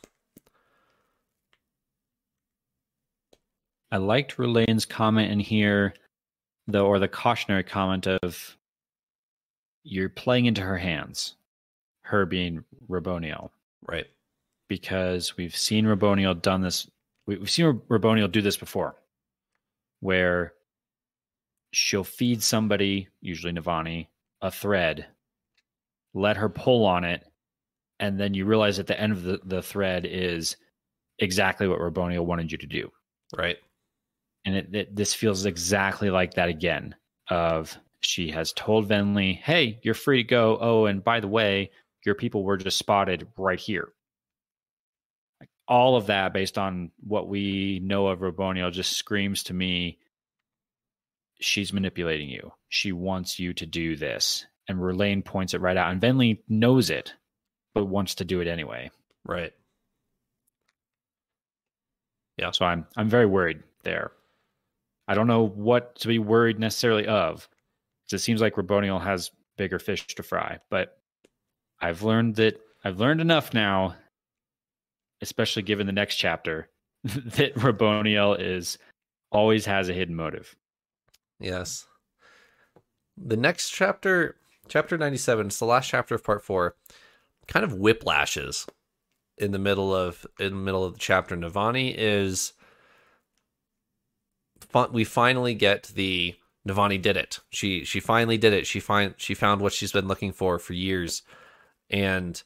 [3.92, 5.94] I liked Rlain's comment in here,
[6.66, 8.56] though, or the cautionary comment of
[9.84, 11.36] you're playing into her hands,
[12.02, 13.50] her being Raboniel.
[13.86, 14.06] Right.
[14.68, 16.90] Because we've seen Raboniel done this.
[17.26, 18.96] We've seen Raboniel do this before,
[20.04, 20.52] where
[21.72, 24.08] she'll feed somebody, usually Navani,
[24.42, 25.06] a thread,
[26.12, 27.24] let her pull on it,
[28.00, 30.58] and then you realize at the end of the, the thread is
[31.20, 32.92] exactly what Raboniel wanted you to do.
[33.34, 33.56] Right.
[34.44, 36.94] And it, it, this feels exactly like that again
[37.30, 40.58] of she has told venli hey you're free to go.
[40.60, 41.70] Oh and by the way
[42.04, 43.94] your people were just spotted right here
[45.66, 49.98] all of that based on what we know of Raboniel just screams to me
[51.40, 52.52] she's manipulating you.
[52.68, 54.46] She wants you to do this.
[54.68, 57.14] And Rlain points it right out and venli knows it
[57.74, 58.90] but wants to do it anyway.
[59.26, 59.52] Right.
[62.38, 62.50] Yeah.
[62.52, 64.12] So i'm i'm very worried there.
[65.06, 67.48] I don't know what to be worried necessarily of.
[68.06, 70.58] Because it seems like Raboniel has bigger fish to fry.
[70.70, 70.96] But
[71.80, 73.96] I've learned that I've learned enough now,
[75.24, 76.68] especially given the next chapter,
[77.04, 78.78] that Raboniel is
[79.32, 80.54] always has a hidden motive.
[81.40, 81.86] Yes.
[83.16, 84.36] The next chapter,
[84.68, 86.76] chapter 97, it's the last chapter of part four,
[87.48, 88.68] kind of whiplashes
[89.38, 91.36] in the middle of in the middle of the chapter.
[91.36, 92.52] Navani is
[94.92, 96.34] we finally get the
[96.68, 97.40] Navani did it.
[97.50, 98.66] She she finally did it.
[98.66, 101.22] She find she found what she's been looking for for years,
[101.90, 102.42] and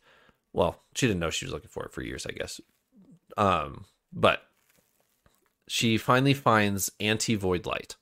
[0.53, 2.61] well, she didn't know she was looking for it for years, I guess.
[3.37, 4.43] Um, but
[5.69, 7.97] she finally finds anti void light,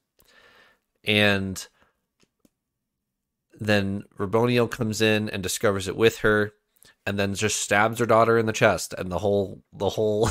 [1.05, 1.67] and
[3.59, 6.53] then Raboniel comes in and discovers it with her,
[7.05, 10.31] and then just stabs her daughter in the chest, and the whole the whole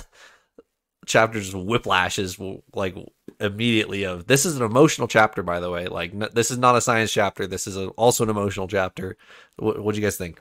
[1.06, 2.96] chapter just whiplashes like
[3.40, 5.88] immediately of this is an emotional chapter by the way.
[5.88, 7.46] Like n- this is not a science chapter.
[7.46, 9.18] This is a, also an emotional chapter.
[9.58, 10.40] What do you guys think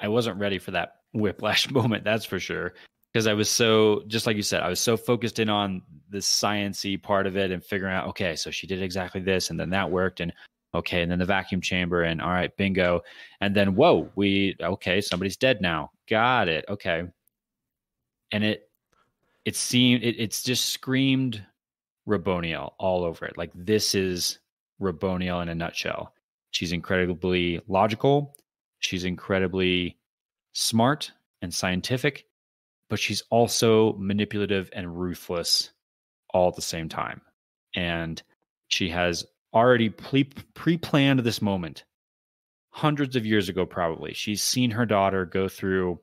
[0.00, 2.74] I wasn't ready for that whiplash moment, that's for sure.
[3.12, 6.18] Because I was so, just like you said, I was so focused in on the
[6.18, 9.70] sciency part of it and figuring out, okay, so she did exactly this, and then
[9.70, 10.32] that worked, and
[10.74, 13.00] okay, and then the vacuum chamber, and all right, bingo,
[13.40, 17.04] and then whoa, we okay, somebody's dead now, got it, okay,
[18.30, 18.68] and it,
[19.46, 21.42] it seemed, it, it's just screamed
[22.06, 24.38] Raboniel all over it, like this is
[24.80, 26.12] Raboniel in a nutshell.
[26.50, 28.34] She's incredibly logical.
[28.78, 29.98] She's incredibly
[30.52, 31.12] smart
[31.42, 32.24] and scientific,
[32.88, 35.70] but she's also manipulative and ruthless
[36.30, 37.20] all at the same time.
[37.74, 38.22] And
[38.68, 40.24] she has already pre
[40.78, 41.84] planned this moment
[42.70, 44.14] hundreds of years ago, probably.
[44.14, 46.00] She's seen her daughter go through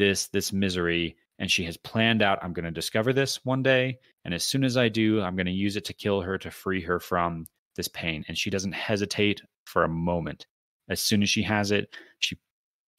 [0.00, 3.98] this this misery and she has planned out i'm going to discover this one day
[4.24, 6.50] and as soon as i do i'm going to use it to kill her to
[6.50, 7.46] free her from
[7.76, 10.46] this pain and she doesn't hesitate for a moment
[10.90, 12.36] as soon as she has it, she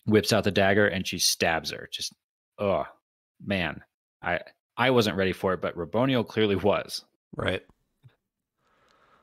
[0.05, 1.87] whips out the dagger and she stabs her.
[1.91, 2.13] Just
[2.57, 2.85] oh
[3.45, 3.81] man.
[4.23, 4.39] I
[4.77, 7.03] I wasn't ready for it, but Raboniel clearly was.
[7.35, 7.63] Right.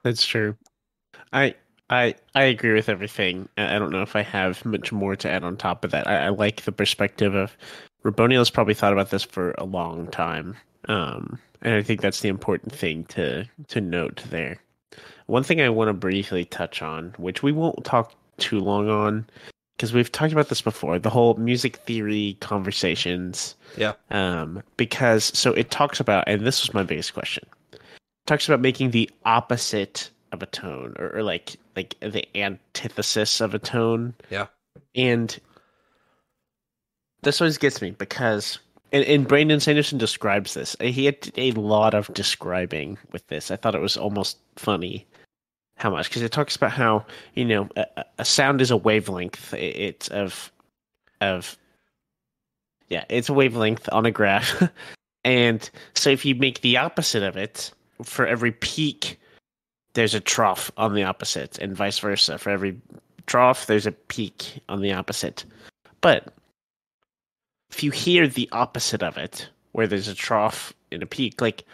[0.04, 0.56] That's true.
[1.32, 1.54] I
[1.90, 3.48] I I agree with everything.
[3.56, 6.06] I don't know if I have much more to add on top of that.
[6.06, 7.56] I, I like the perspective of
[8.04, 10.56] Raboniel's probably thought about this for a long time.
[10.88, 14.58] Um, and I think that's the important thing to to note there.
[15.26, 19.26] One thing I want to briefly touch on, which we won't talk too long on
[19.76, 23.54] because we've talked about this before the whole music theory conversations.
[23.76, 23.94] Yeah.
[24.10, 27.46] Um because so it talks about and this was my biggest question
[28.28, 33.54] talks about making the opposite of a tone or, or like like the antithesis of
[33.54, 34.14] a tone.
[34.30, 34.46] Yeah.
[34.94, 35.36] And
[37.22, 38.58] this always gets me because
[38.92, 40.76] and, and Brandon Sanderson describes this.
[40.80, 43.50] He had a lot of describing with this.
[43.50, 45.06] I thought it was almost funny
[45.78, 49.54] how much because it talks about how you know a, a, sound is a wavelength.
[49.54, 50.52] It's of
[51.20, 51.56] of
[52.88, 54.62] yeah it's a wavelength on a graph.
[55.24, 57.70] And so if you make the opposite of it
[58.02, 59.18] for every peak
[59.92, 62.38] there's a trough on the opposite and vice versa.
[62.38, 62.80] For every
[63.26, 65.44] trough there's a peak on the opposite.
[66.00, 66.32] But
[67.70, 71.64] if you hear the opposite of it where there's a trough and a peak like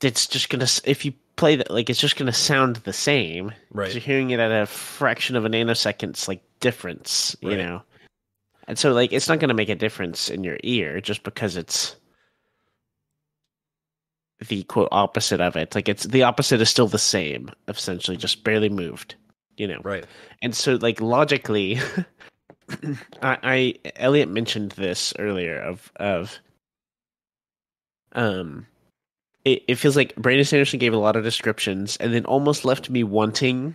[0.00, 3.52] it's just gonna if you play that like it's just going to sound the same.
[3.72, 3.92] Right.
[3.92, 7.58] You're hearing it at a fraction of a nanoseconds like difference, you right.
[7.58, 7.82] know.
[8.66, 11.56] And so like it's not going to make a difference in your ear just because
[11.56, 11.96] it's
[14.46, 15.74] the quote opposite of it.
[15.74, 19.14] Like it's the opposite is still the same, essentially just barely moved,
[19.56, 19.80] you know.
[19.82, 20.04] Right.
[20.42, 21.80] And so like logically
[23.22, 26.38] I, I Elliot mentioned this earlier of of
[28.12, 28.66] um
[29.48, 32.90] it, it feels like Brandon Sanderson gave a lot of descriptions and then almost left
[32.90, 33.74] me wanting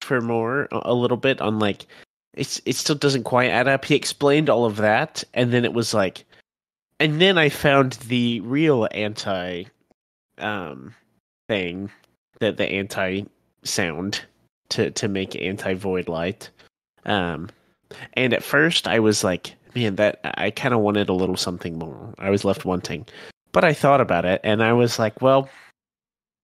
[0.00, 1.86] for more a, a little bit on like
[2.34, 3.84] it's it still doesn't quite add up.
[3.84, 6.24] He explained all of that and then it was like
[7.00, 9.64] and then I found the real anti
[10.38, 10.94] um
[11.48, 11.90] thing
[12.40, 13.24] that the anti
[13.62, 14.22] sound
[14.70, 16.50] to to make anti void light.
[17.06, 17.48] Um
[18.14, 21.78] and at first I was like, man, that I kind of wanted a little something
[21.78, 22.14] more.
[22.18, 23.06] I was left wanting.
[23.54, 25.48] But I thought about it and I was like, well,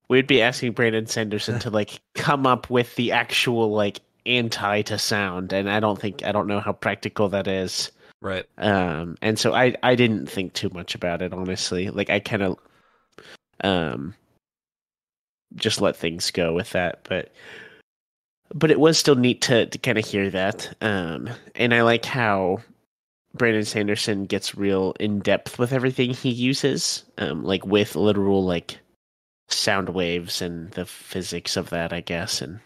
[0.09, 4.97] we'd be asking Brandon Sanderson to like come up with the actual like anti to
[4.97, 7.91] sound and I don't think I don't know how practical that is.
[8.23, 8.47] Right.
[8.59, 11.91] Um and so I I didn't think too much about it honestly.
[11.91, 12.59] Like I kind of
[13.65, 14.15] um
[15.57, 17.33] just let things go with that, but
[18.55, 20.77] but it was still neat to to kind of hear that.
[20.81, 22.61] Um and I like how
[23.35, 28.79] Brandon Sanderson gets real in depth with everything he uses, um, like with literal like
[29.49, 32.43] sound waves and the physics of that, I guess.
[32.43, 32.61] And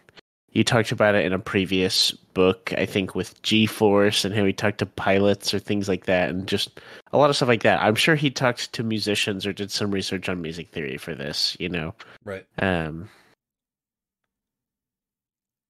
[0.52, 4.44] you talked about it in a previous book, I think, with G Force and how
[4.44, 6.80] he talked to pilots or things like that, and just
[7.12, 7.82] a lot of stuff like that.
[7.82, 11.56] I'm sure he talked to musicians or did some research on music theory for this,
[11.60, 11.94] you know.
[12.24, 12.46] Right.
[12.58, 13.10] Um.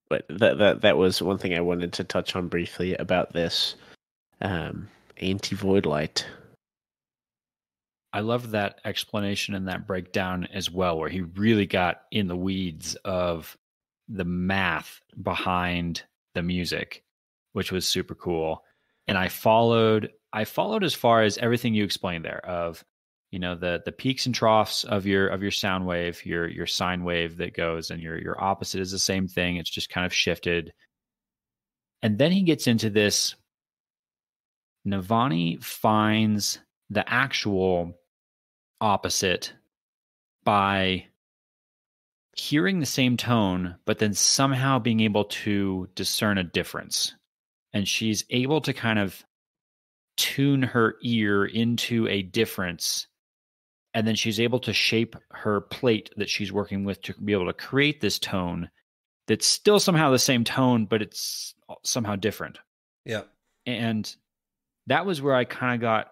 [0.09, 3.75] But that that that was one thing I wanted to touch on briefly about this
[4.45, 6.27] um, anti void light.
[8.13, 12.37] I love that explanation and that breakdown as well, where he really got in the
[12.37, 13.57] weeds of
[14.07, 17.03] the math behind the music,
[17.55, 18.63] which was super cool.
[19.09, 22.85] And I followed I followed as far as everything you explained there of
[23.33, 26.67] you know the the peaks and troughs of your of your sound wave, your your
[26.67, 29.57] sine wave that goes and your your opposite is the same thing.
[29.57, 30.73] It's just kind of shifted.
[32.03, 33.35] And then he gets into this
[34.87, 36.59] Navani finds
[36.91, 37.95] the actual
[38.81, 39.53] opposite
[40.45, 41.07] by
[42.37, 47.15] hearing the same tone, but then somehow being able to discern a difference.
[47.73, 49.25] And she's able to kind of
[50.17, 53.07] tune her ear into a difference.
[53.95, 57.47] And then she's able to shape her plate that she's working with to be able
[57.47, 58.71] to create this tone
[59.27, 62.59] that's still somehow the same tone, but it's somehow different.
[63.05, 63.23] Yeah.
[63.67, 64.15] And
[64.87, 66.09] that was where I kind of got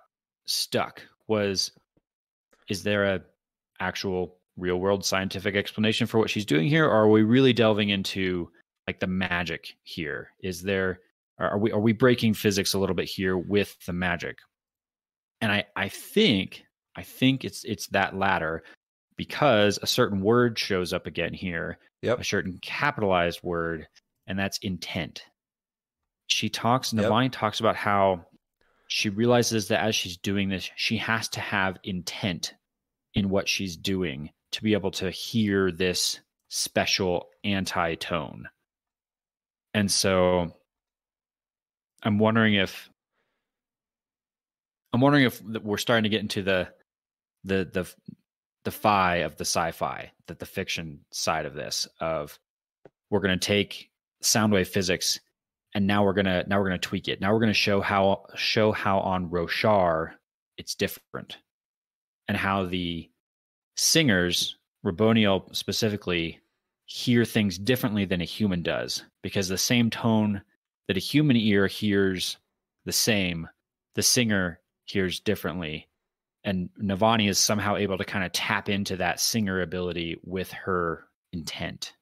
[0.46, 1.70] stuck was
[2.68, 3.20] is there a
[3.80, 7.88] actual real world scientific explanation for what she's doing here or are we really delving
[7.88, 8.48] into
[8.86, 11.00] like the magic here is there
[11.38, 14.36] are we are we breaking physics a little bit here with the magic
[15.40, 16.64] and i i think
[16.96, 18.62] i think it's it's that latter
[19.16, 22.20] because a certain word shows up again here Yep.
[22.20, 23.86] a certain capitalized word
[24.26, 25.22] and that's intent
[26.26, 27.04] she talks Yep.
[27.06, 28.24] navani talks about how
[28.92, 32.52] she realizes that as she's doing this she has to have intent
[33.14, 36.20] in what she's doing to be able to hear this
[36.50, 38.48] special anti tone.
[39.72, 40.52] And so
[42.02, 42.90] I'm wondering if
[44.92, 46.68] I'm wondering if we're starting to get into the
[47.44, 47.94] the the
[48.64, 52.38] the fi of the sci-fi, that the fiction side of this of
[53.10, 53.90] we're going to take
[54.20, 55.18] sound wave physics
[55.74, 57.20] and now we're to now we're to tweak it.
[57.20, 60.12] Now we're to show how show how on Roshar
[60.58, 61.38] it's different
[62.28, 63.10] and how the
[63.76, 66.40] singers, Raboniel specifically,
[66.84, 70.42] hear things differently than a human does because the same tone
[70.88, 72.36] that a human ear hears
[72.84, 73.48] the same,
[73.94, 75.88] the singer hears differently.
[76.44, 81.04] And Navani is somehow able to kind of tap into that singer ability with her
[81.32, 81.94] intent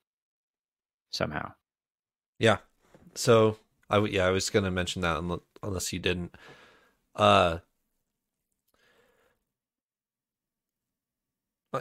[1.10, 1.52] somehow.
[2.38, 2.58] Yeah.
[3.14, 3.58] So
[3.88, 6.34] I yeah I was gonna mention that unle- unless you didn't.
[7.14, 7.58] Uh,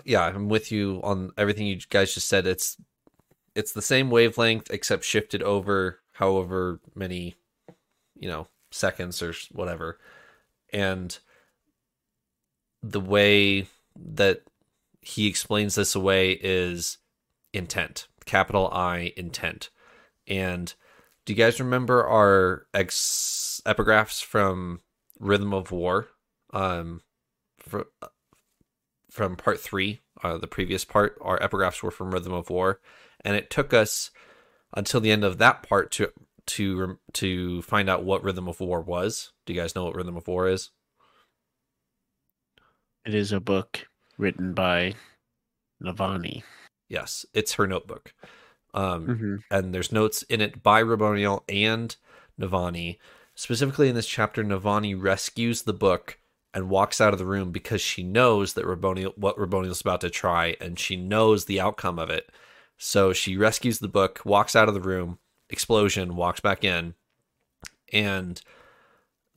[0.03, 2.45] Yeah, I'm with you on everything you guys just said.
[2.45, 2.77] It's
[3.55, 7.35] it's the same wavelength except shifted over however many,
[8.15, 9.99] you know, seconds or whatever,
[10.71, 11.17] and
[12.83, 14.41] the way that
[15.01, 16.99] he explains this away is
[17.53, 19.69] intent, capital I intent,
[20.27, 20.73] and
[21.29, 24.81] do you guys remember our ex epigraphs from
[25.19, 26.07] Rhythm of War?
[26.53, 27.01] Um,
[27.59, 27.81] fr-
[29.11, 32.81] from part three, uh, the previous part, our epigraphs were from Rhythm of War,
[33.23, 34.09] and it took us
[34.75, 36.11] until the end of that part to
[36.47, 39.31] to to find out what Rhythm of War was.
[39.45, 40.71] Do you guys know what Rhythm of War is?
[43.05, 43.87] It is a book
[44.17, 44.95] written by
[45.79, 46.41] Navani.
[46.87, 48.15] Yes, it's her notebook.
[48.73, 49.35] Um, Mm-hmm.
[49.49, 51.95] and there's notes in it by Raboniel and
[52.39, 52.97] Navani.
[53.35, 56.19] Specifically in this chapter, Navani rescues the book
[56.53, 60.09] and walks out of the room because she knows that Raboniel what Raboniel's about to
[60.09, 62.29] try, and she knows the outcome of it.
[62.77, 65.19] So she rescues the book, walks out of the room,
[65.49, 66.93] explosion, walks back in,
[67.91, 68.41] and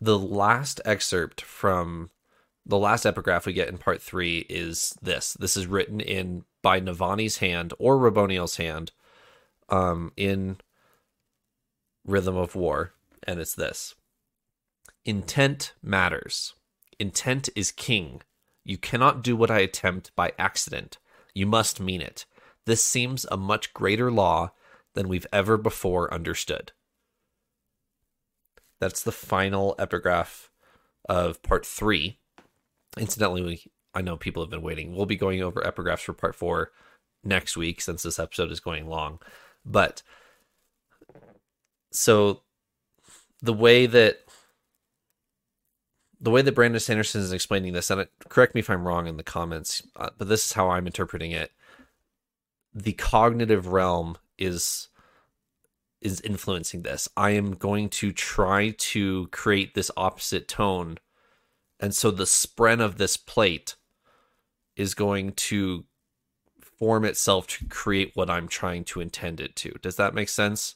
[0.01, 2.11] the last excerpt from
[2.67, 5.35] the last epigraph we get in part three is this.
[5.35, 8.93] This is written in by Navani's hand or Raboniel's hand
[9.69, 10.59] um, in
[12.05, 12.93] Rhythm of War,
[13.25, 13.95] and it's this
[15.05, 16.55] Intent matters.
[16.99, 18.23] Intent is king.
[18.65, 20.99] You cannot do what I attempt by accident.
[21.35, 22.25] You must mean it.
[22.67, 24.53] This seems a much greater law
[24.95, 26.73] than we've ever before understood.
[28.79, 30.51] That's the final epigraph
[31.09, 32.19] of part three.
[32.97, 33.65] Incidentally, we,
[33.95, 34.95] I know people have been waiting.
[34.95, 36.71] We'll be going over epigraphs for part four
[37.25, 39.19] next week since this episode is going long.
[39.65, 40.03] But
[41.91, 42.43] so
[43.41, 44.21] the way that
[46.21, 49.09] the way that Brandon Sanderson is explaining this, and it, correct me if I'm wrong
[49.09, 51.51] in the comments, uh, but this is how I'm interpreting it.
[52.73, 54.89] The cognitive realm is
[56.01, 57.09] is influencing this.
[57.17, 60.99] I am going to try to create this opposite tone,
[61.81, 63.75] and so the spren of this plate
[64.77, 65.85] is going to
[66.83, 69.71] form itself to create what I'm trying to intend it to.
[69.83, 70.75] Does that make sense?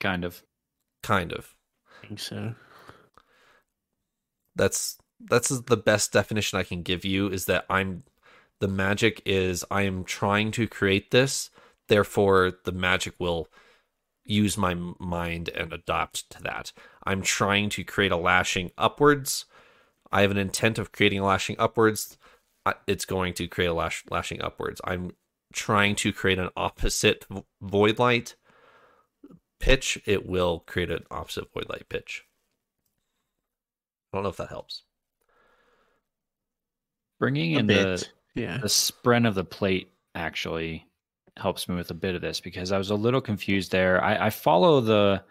[0.00, 0.42] Kind of.
[1.02, 1.54] Kind of.
[2.02, 2.54] I think so.
[4.56, 8.04] That's that's the best definition I can give you is that I'm
[8.60, 11.50] the magic is I am trying to create this,
[11.88, 13.48] therefore the magic will
[14.24, 16.72] use my mind and adapt to that.
[17.04, 19.44] I'm trying to create a lashing upwards.
[20.12, 22.18] I have an intent of creating a lashing upwards.
[22.86, 24.80] It's going to create a lash, lashing upwards.
[24.84, 25.12] I'm
[25.52, 27.26] trying to create an opposite
[27.60, 28.36] void light
[29.60, 30.00] pitch.
[30.06, 32.24] It will create an opposite void light pitch.
[34.12, 34.82] I don't know if that helps.
[37.18, 38.12] Bringing A in bit.
[38.34, 38.58] the Yeah.
[38.58, 40.86] the spren of the plate actually
[41.36, 44.02] helps me with a bit of this because I was a little confused there.
[44.02, 45.22] I, I follow the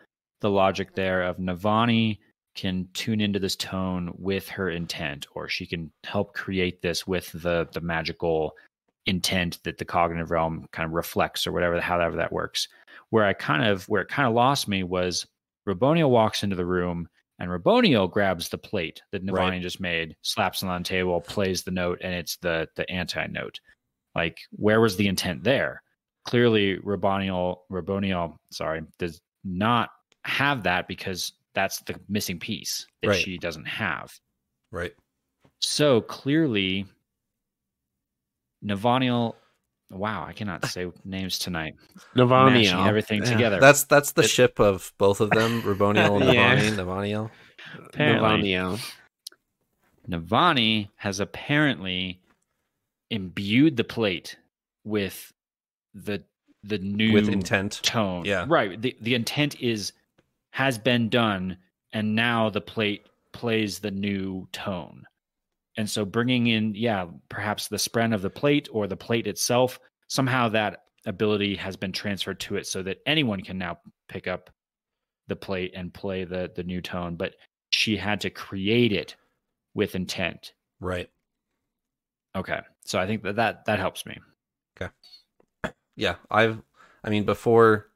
[0.41, 2.19] the logic there of Navani
[2.55, 7.31] can tune into this tone with her intent, or she can help create this with
[7.31, 8.53] the the magical
[9.05, 12.67] intent that the cognitive realm kind of reflects, or whatever however that works.
[13.09, 15.25] Where I kind of where it kind of lost me was
[15.67, 17.07] Raboniel walks into the room
[17.39, 19.61] and Raboniel grabs the plate that Navani Right.
[19.61, 23.25] just made, slaps it on the table, plays the note, and it's the the anti
[23.27, 23.59] note.
[24.15, 25.81] Like, where was the intent there?
[26.25, 29.89] Clearly, Rabonio, Rabonio, sorry, does not
[30.25, 33.21] have that because that's the missing piece that Right.
[33.23, 34.11] she doesn't have.
[34.71, 34.93] Right.
[35.61, 36.85] So clearly,
[38.63, 39.35] Navaniel.
[39.91, 41.73] Wow, I cannot say names tonight.
[42.15, 43.59] Navaniel, Mashing everything together.
[43.59, 46.55] That's that's the It- ship of both of them, Raboniel and Yeah.
[46.55, 47.31] Navani, Navaniel.
[47.87, 48.93] Apparently, Navani.
[50.07, 52.19] Navani has apparently
[53.09, 54.37] imbued the plate
[54.83, 55.31] with
[55.93, 56.23] the
[56.63, 57.79] the new With intent.
[57.83, 58.25] tone.
[58.25, 58.45] Yeah.
[58.47, 58.79] Right.
[58.79, 59.93] The the intent is
[60.51, 61.57] has been done
[61.93, 65.03] and now the plate plays the new tone.
[65.77, 69.79] And so bringing in yeah, perhaps the spren of the plate or the plate itself,
[70.07, 74.49] somehow that ability has been transferred to it so that anyone can now pick up
[75.27, 77.35] the plate and play the the new tone, but
[77.69, 79.15] she had to create it
[79.73, 80.53] with intent.
[80.81, 81.09] Right.
[82.35, 82.59] Okay.
[82.83, 84.17] So I think that that, that helps me.
[84.79, 84.91] Okay.
[85.95, 86.61] Yeah i've
[87.03, 87.88] i mean before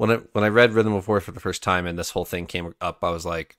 [0.00, 2.24] when i when i read rhythm of war for the first time and this whole
[2.24, 3.58] thing came up i was like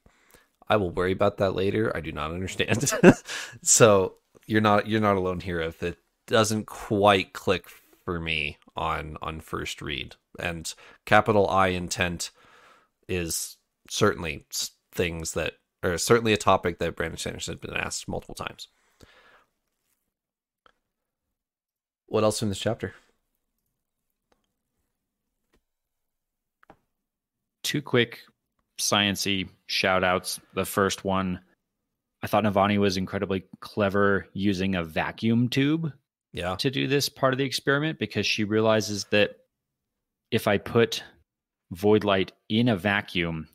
[0.68, 1.96] i will worry about that later.
[1.96, 2.92] I do not understand.
[3.62, 4.16] So
[4.48, 7.68] you're not you're not alone here if it doesn't quite click
[8.06, 10.74] for me on on first read and
[11.06, 12.32] capital i intent
[13.08, 13.58] is
[13.90, 14.46] certainly
[14.92, 15.54] things that
[15.84, 18.68] or certainly a topic that brandon sanderson has been asked multiple times.
[22.08, 22.94] What else in this chapter
[27.72, 28.20] Two quick
[28.78, 30.42] sciency shout outs.
[30.56, 31.40] The first one,
[32.22, 35.94] I thought Navani was incredibly clever using a vacuum tube
[36.34, 39.38] yeah to do this part of the experiment because she realizes that
[40.32, 41.02] if I put
[41.72, 43.48] void light in a vacuum,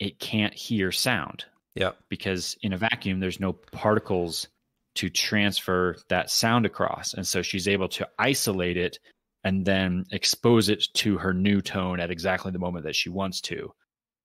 [0.00, 1.44] it can't hear sound.
[1.76, 4.48] yeah because in a vacuum there's no particles
[4.96, 8.98] to transfer that sound across and so she's able to isolate it
[9.44, 13.40] and then expose it to her new tone at exactly the moment that she wants
[13.40, 13.72] to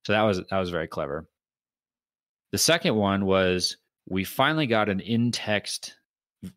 [0.05, 1.25] so that was that was very clever
[2.51, 3.77] the second one was
[4.09, 5.95] we finally got an in-text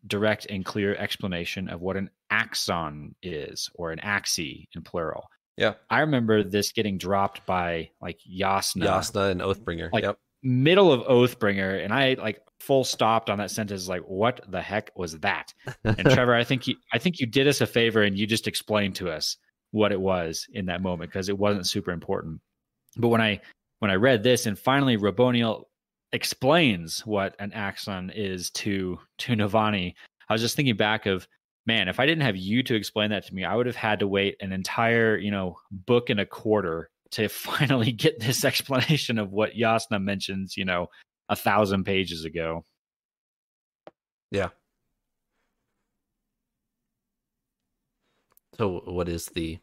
[0.07, 5.27] direct and clear explanation of what an axon is or an axi in plural
[5.57, 5.73] Yeah.
[5.89, 9.89] i remember this getting dropped by like Jasnah Jasnah and Oathbringer.
[9.91, 10.17] Like- yep.
[10.43, 13.87] middle of Oathbringer, and I like full stopped on that sentence.
[13.87, 15.53] Like, what the heck was that?
[15.83, 18.47] And Trevor, I think you, I think you did us a favor, and you just
[18.47, 19.37] explained to us
[19.71, 22.39] what it was in that moment because it wasn't super important.
[22.97, 23.41] But when I
[23.79, 25.63] when I read this, and finally Raboniel
[26.13, 29.93] explains what an axon is to to Navani,
[30.29, 31.27] I was just thinking back of
[31.65, 33.99] man, if I didn't have you to explain that to me, I would have had
[33.99, 39.17] to wait an entire you know book and a quarter to finally get this explanation
[39.17, 40.87] of what Jasnah mentions, you know,
[41.31, 42.63] a thousand pages ago.
[44.29, 44.49] Yeah.
[48.57, 49.57] So what is the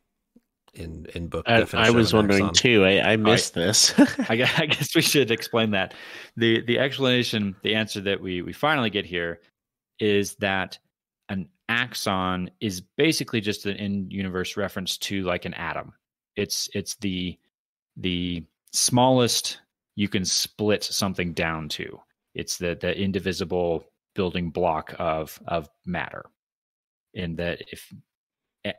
[0.75, 1.95] in in book uh, I, definition?
[1.95, 2.55] I was wondering axon?
[2.55, 2.85] too.
[2.85, 3.95] I, I missed this.
[4.31, 5.95] I guess, I guess we should explain that.
[6.37, 9.41] the The explanation, the answer that we we finally get here,
[10.01, 10.79] is that
[11.29, 15.93] an axon is basically just an in universe reference to like an atom.
[16.35, 17.39] It's it's the
[17.99, 18.43] the
[18.73, 19.61] smallest
[19.99, 22.01] you can split something down to.
[22.33, 23.85] It's the the indivisible
[24.15, 26.25] building block of of matter.
[27.17, 27.93] And that if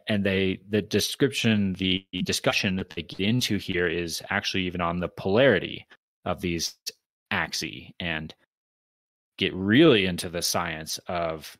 [0.08, 5.02] and they the description the discussion that they get into here is actually even on
[5.02, 5.86] the polarity
[6.24, 6.76] of these
[7.32, 8.34] axes and
[9.38, 11.58] get really into the science of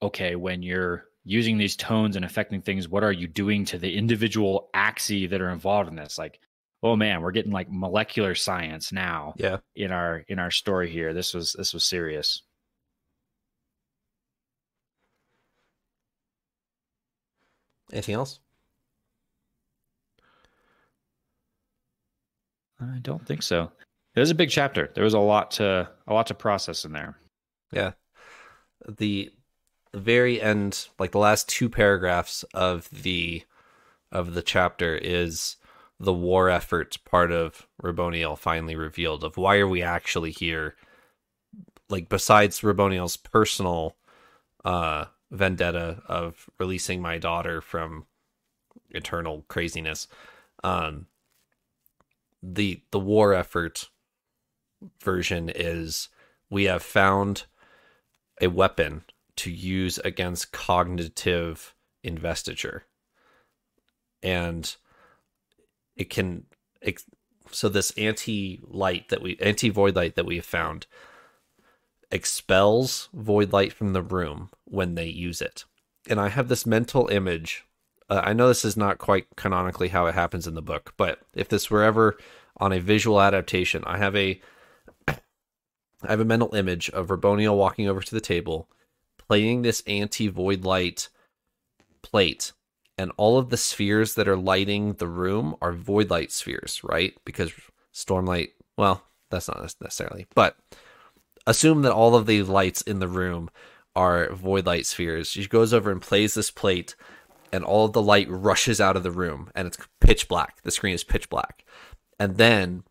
[0.00, 3.96] okay when you're using these tones and affecting things what are you doing to the
[3.96, 6.40] individual axes that are involved in this like
[6.82, 9.58] oh man, we're getting like molecular science now Yeah.
[9.74, 11.12] in our in our story here.
[11.14, 12.42] This was this was serious.
[17.92, 18.40] Anything else?
[22.80, 23.70] I don't think so.
[24.14, 24.90] It was a big chapter.
[24.94, 27.16] There was a lot to a lot to process in there.
[27.72, 27.92] Yeah.
[28.86, 29.32] The
[29.92, 33.44] the very end, like the last two paragraphs of the
[34.12, 35.56] of the chapter is
[35.98, 40.76] the war effort part of Raboniel finally revealed of why are we actually here?
[41.88, 43.96] Like besides Raboniel's personal
[44.64, 48.06] uh vendetta of releasing my daughter from
[48.90, 50.08] eternal craziness,
[50.62, 51.06] um
[52.42, 53.88] the the war effort
[55.02, 56.08] version is
[56.50, 57.44] we have found
[58.40, 59.04] a weapon
[59.36, 62.84] to use against cognitive investiture
[64.22, 64.76] and
[65.96, 66.44] it can
[66.80, 67.02] it,
[67.50, 70.86] so this anti light that we anti void light that we have found
[72.10, 75.64] expels void light from the room when they use it.
[76.08, 77.64] And i have this mental image
[78.08, 81.20] uh, i know this is not quite canonically how it happens in the book but
[81.34, 82.16] if this were ever
[82.58, 84.40] on a visual adaptation i have a
[86.02, 88.68] I have a mental image of Raboniel walking over to the table,
[89.18, 91.08] playing this anti void light
[92.02, 92.52] plate,
[92.98, 97.14] and all of the spheres that are lighting the room are void light spheres, right?
[97.24, 97.52] Because
[97.92, 100.56] stormlight, well, that's not necessarily, but
[101.46, 103.50] assume that all of the lights in the room
[103.94, 105.28] are void light spheres.
[105.28, 106.94] She goes over and plays this plate,
[107.52, 110.62] and all of the light rushes out of the room, and it's pitch black.
[110.62, 111.64] The screen is pitch black,
[112.18, 112.84] and then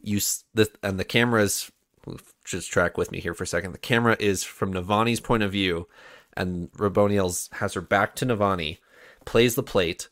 [0.00, 0.20] you
[0.54, 1.70] the and the camera is
[2.44, 3.72] just track with me here for a second.
[3.72, 5.88] The camera is from Navani's point of view,
[6.36, 8.78] and Raboniel's has her back to Navani,
[9.28, 10.08] plays the plate,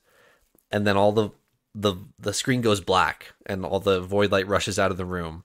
[0.71, 1.31] and then all the
[1.75, 5.45] the the screen goes black, and all the void light rushes out of the room,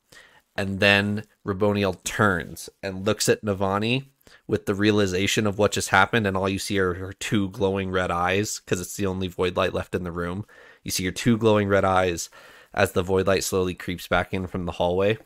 [0.57, 4.07] and then Raboniel turns and looks at Navani
[4.45, 7.91] with the realization of what just happened, and all you see are her two glowing
[7.91, 10.45] red eyes because it's the only void light left in the room.
[10.83, 12.29] You see her two glowing red eyes
[12.73, 15.17] as the void light slowly creeps back in from the hallway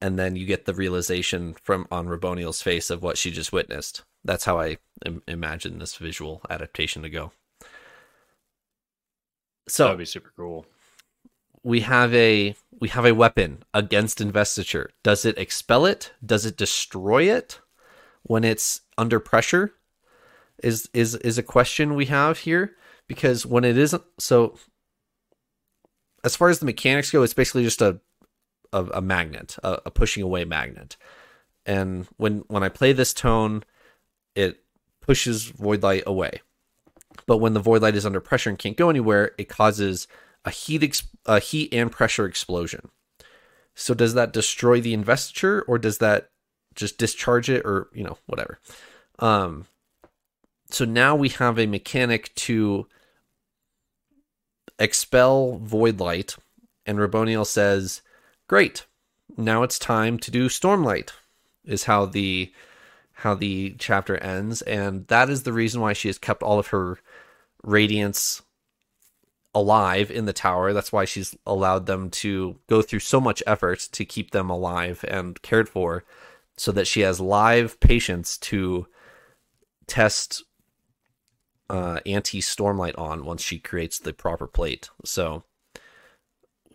[0.00, 4.02] and then you get the realization from on Raboniel's face of what she just witnessed.
[4.24, 7.32] That's how I Im- imagine this visual adaptation to go.
[9.68, 10.66] So that'd be super cool.
[11.62, 14.90] we have a we have a weapon against investiture.
[15.02, 16.12] Does it expel it?
[16.24, 17.60] Does it destroy it
[18.22, 19.72] when it's under pressure?
[20.62, 22.76] Is is is a question we have here
[23.08, 24.58] because when it isn't so
[26.22, 28.00] as far as the mechanics go, it's basically just a
[28.72, 30.96] a, a magnet, a, a pushing away magnet.
[31.66, 33.64] And when when I play this tone,
[34.34, 34.62] it
[35.00, 36.40] pushes void light away.
[37.26, 40.08] But when the void light is under pressure and can't go anywhere, it causes
[40.44, 42.90] a heat ex- a heat and pressure explosion.
[43.74, 46.30] So does that destroy the investiture or does that
[46.74, 48.58] just discharge it or you know whatever?
[49.18, 49.66] Um
[50.70, 52.86] so now we have a mechanic to
[54.78, 56.36] expel void light
[56.86, 58.02] and Raboniel says,
[58.48, 58.84] "Great.
[59.36, 61.10] Now it's time to do stormlight."
[61.64, 62.52] Is how the
[63.14, 66.68] how the chapter ends and that is the reason why she has kept all of
[66.68, 66.98] her
[67.62, 68.42] radiance
[69.54, 70.72] alive in the tower.
[70.72, 75.04] That's why she's allowed them to go through so much effort to keep them alive
[75.06, 76.04] and cared for,
[76.56, 78.86] so that she has live patients to
[79.86, 80.42] test
[81.70, 84.90] uh, anti stormlight on once she creates the proper plate.
[85.04, 85.44] So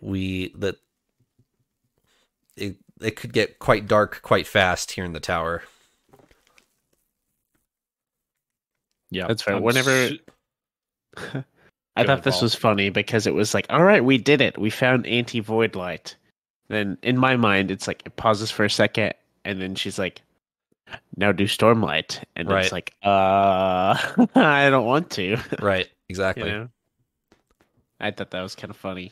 [0.00, 0.76] we that
[2.56, 5.62] it it could get quite dark quite fast here in the tower.
[9.10, 9.56] Yeah, That's fair.
[9.56, 10.18] I'm Whenever- su-
[11.96, 14.56] I thought this was funny because it was like, all right, we did it.
[14.58, 16.16] We found anti void light.
[16.68, 19.12] Then in my mind, it's like it pauses for a second,
[19.44, 20.22] and then she's like,
[21.16, 22.62] "Now do stormlight," and Right.
[22.62, 23.98] it's like, "Uh,
[24.36, 26.48] I don't want to." Right, you exactly.
[26.48, 26.68] know,
[27.98, 29.10] I thought that was kind of funny.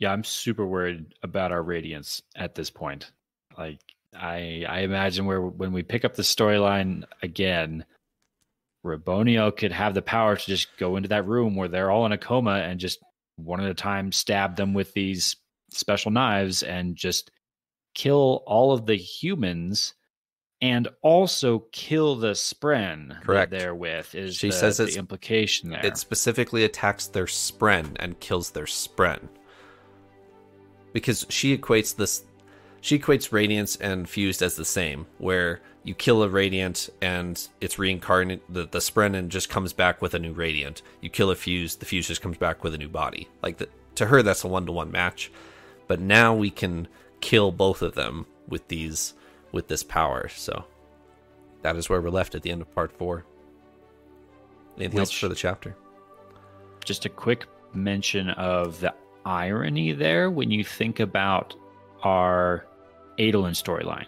[0.00, 3.12] yeah, I'm super worried about our radiance at this point.
[3.56, 3.78] Like,
[4.12, 7.84] I I imagine where when we pick up the storyline again,
[8.86, 12.12] Raboniel could have the power to just go into that room where they're all in
[12.12, 12.98] a coma and just
[13.36, 15.36] one at a time stab them with these
[15.70, 17.30] special knives and just
[17.94, 19.94] kill all of the humans
[20.62, 23.50] and also kill the spren Correct.
[23.50, 28.18] they're with is She the, says the implication there It specifically attacks their spren and
[28.20, 29.28] kills their spren.
[30.92, 32.24] Because she equates this
[32.80, 37.78] she equates radiance and fused as the same, where you kill a radiant and it's
[37.78, 38.42] reincarnate.
[38.52, 40.82] The the Sprennan just comes back with a new radiant.
[41.00, 43.28] You kill a fuse, the fuse just comes back with a new body.
[43.42, 45.30] Like the, to her, that's a one to one match.
[45.86, 46.88] But now we can
[47.20, 49.14] kill both of them with these
[49.52, 50.28] with this power.
[50.28, 50.64] So
[51.62, 53.24] that is where we're left at the end of part four.
[54.76, 55.74] Anything else for the chapter?
[56.86, 58.94] just a quick mention of the
[59.26, 61.54] irony there when you think about
[62.06, 62.64] our
[63.18, 64.06] Adolin storyline.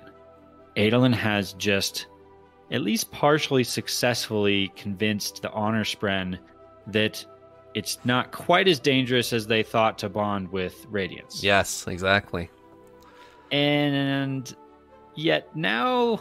[0.76, 2.06] Adolin has just
[2.70, 6.38] at least partially successfully convinced the Honor Spren
[6.86, 7.24] that
[7.74, 11.42] it's not quite as dangerous as they thought to bond with Radiance.
[11.42, 12.50] Yes, exactly.
[13.50, 14.54] And
[15.16, 16.20] yet now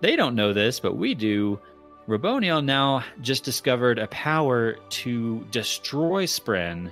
[0.00, 1.60] they don't know this, but we do.
[2.08, 6.90] Raboniel now just discovered a power to destroy Spren,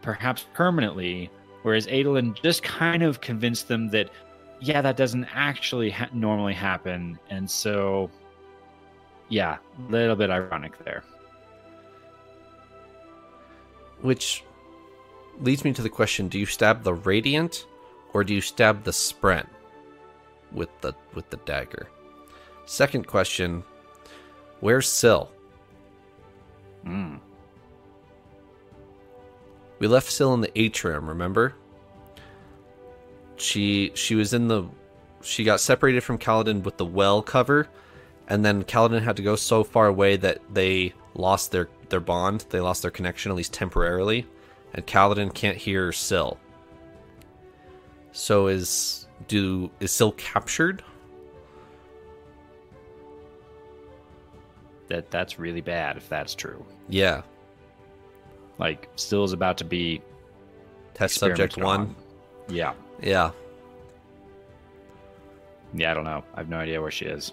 [0.00, 1.30] perhaps permanently,
[1.64, 4.10] whereas Adolin just kind of convinced them that,
[4.60, 7.18] yeah, that doesn't actually ha- normally happen.
[7.30, 8.10] And so,
[9.30, 9.56] yeah,
[9.88, 11.02] a little bit ironic there.
[14.02, 14.44] Which
[15.40, 17.66] leads me to the question: Do you stab the radiant,
[18.12, 19.46] or do you stab the Spren
[20.52, 21.88] with the with the dagger?
[22.66, 23.64] Second question:
[24.60, 25.32] Where's Syl?
[26.84, 27.18] Mm.
[29.84, 31.10] We left Syl in the atrium.
[31.10, 31.52] Remember?
[33.36, 34.64] She she was in the
[35.20, 37.68] she got separated from Kaladin with the well cover,
[38.26, 42.46] and then Kaladin had to go so far away that they lost their their bond.
[42.48, 44.26] They lost their connection at least temporarily,
[44.72, 46.40] and Kaladin can't hear Syl.
[48.12, 50.82] So is do is Syl captured?
[54.88, 56.64] That that's really bad if that's true.
[56.88, 57.20] Yeah.
[58.58, 60.00] Like, Syl is about to be
[60.94, 61.80] Test subject one.
[61.80, 61.96] on.
[62.48, 62.74] Yeah.
[63.02, 63.30] Yeah.
[65.74, 66.22] Yeah, I don't know.
[66.34, 67.32] I have no idea where she is.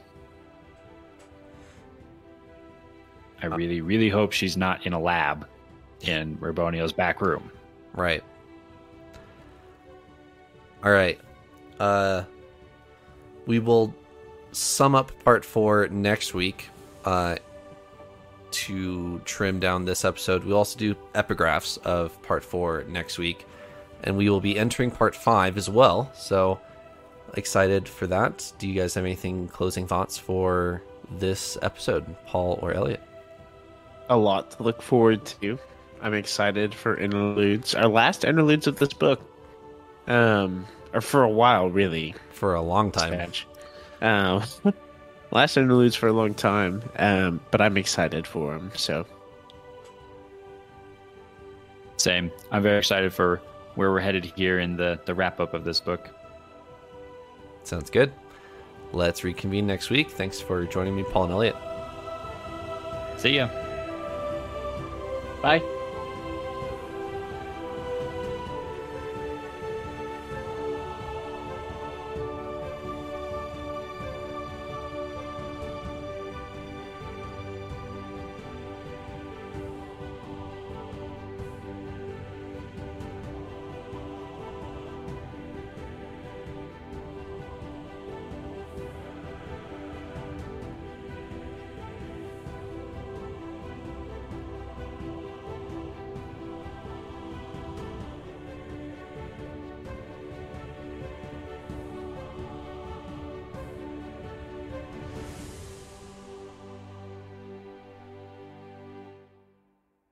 [3.43, 5.48] I really, really hope she's not in a lab
[6.02, 7.52] in Raboniel's back room.
[7.93, 8.23] Right.
[10.84, 11.19] All right.
[11.80, 12.23] Uh
[13.48, 13.93] we will
[14.52, 16.69] sum up part 4 next week
[17.06, 17.35] uh
[18.52, 20.44] to trim down this episode.
[20.44, 23.45] We'll also do epigraphs of part 4 next week
[24.03, 26.11] and we will be entering part 5 as well.
[26.14, 26.60] So
[27.36, 28.52] excited for that.
[28.60, 33.02] Do you guys have anything closing thoughts for this episode, Paul or Elliot?
[34.10, 35.57] A lot to look forward to.
[36.02, 37.76] I'm excited for interludes.
[37.76, 39.22] Our last interludes of this book.
[40.07, 42.15] Um, or for a while, really.
[42.32, 43.32] For a long time.
[44.02, 44.44] Um,
[45.32, 46.84] last interludes for a long time.
[46.98, 48.72] Um, but I'm excited for them.
[48.76, 49.06] So
[52.02, 52.32] Same.
[52.49, 53.41] I'm very excited for
[53.76, 56.10] where we're headed here in the, the wrap up of this book.
[57.64, 58.12] Sounds good.
[58.91, 60.10] Let's reconvene next week.
[60.10, 61.56] Thanks for joining me, Paul and Elliot.
[63.18, 63.49] See ya.
[65.44, 65.62] bye.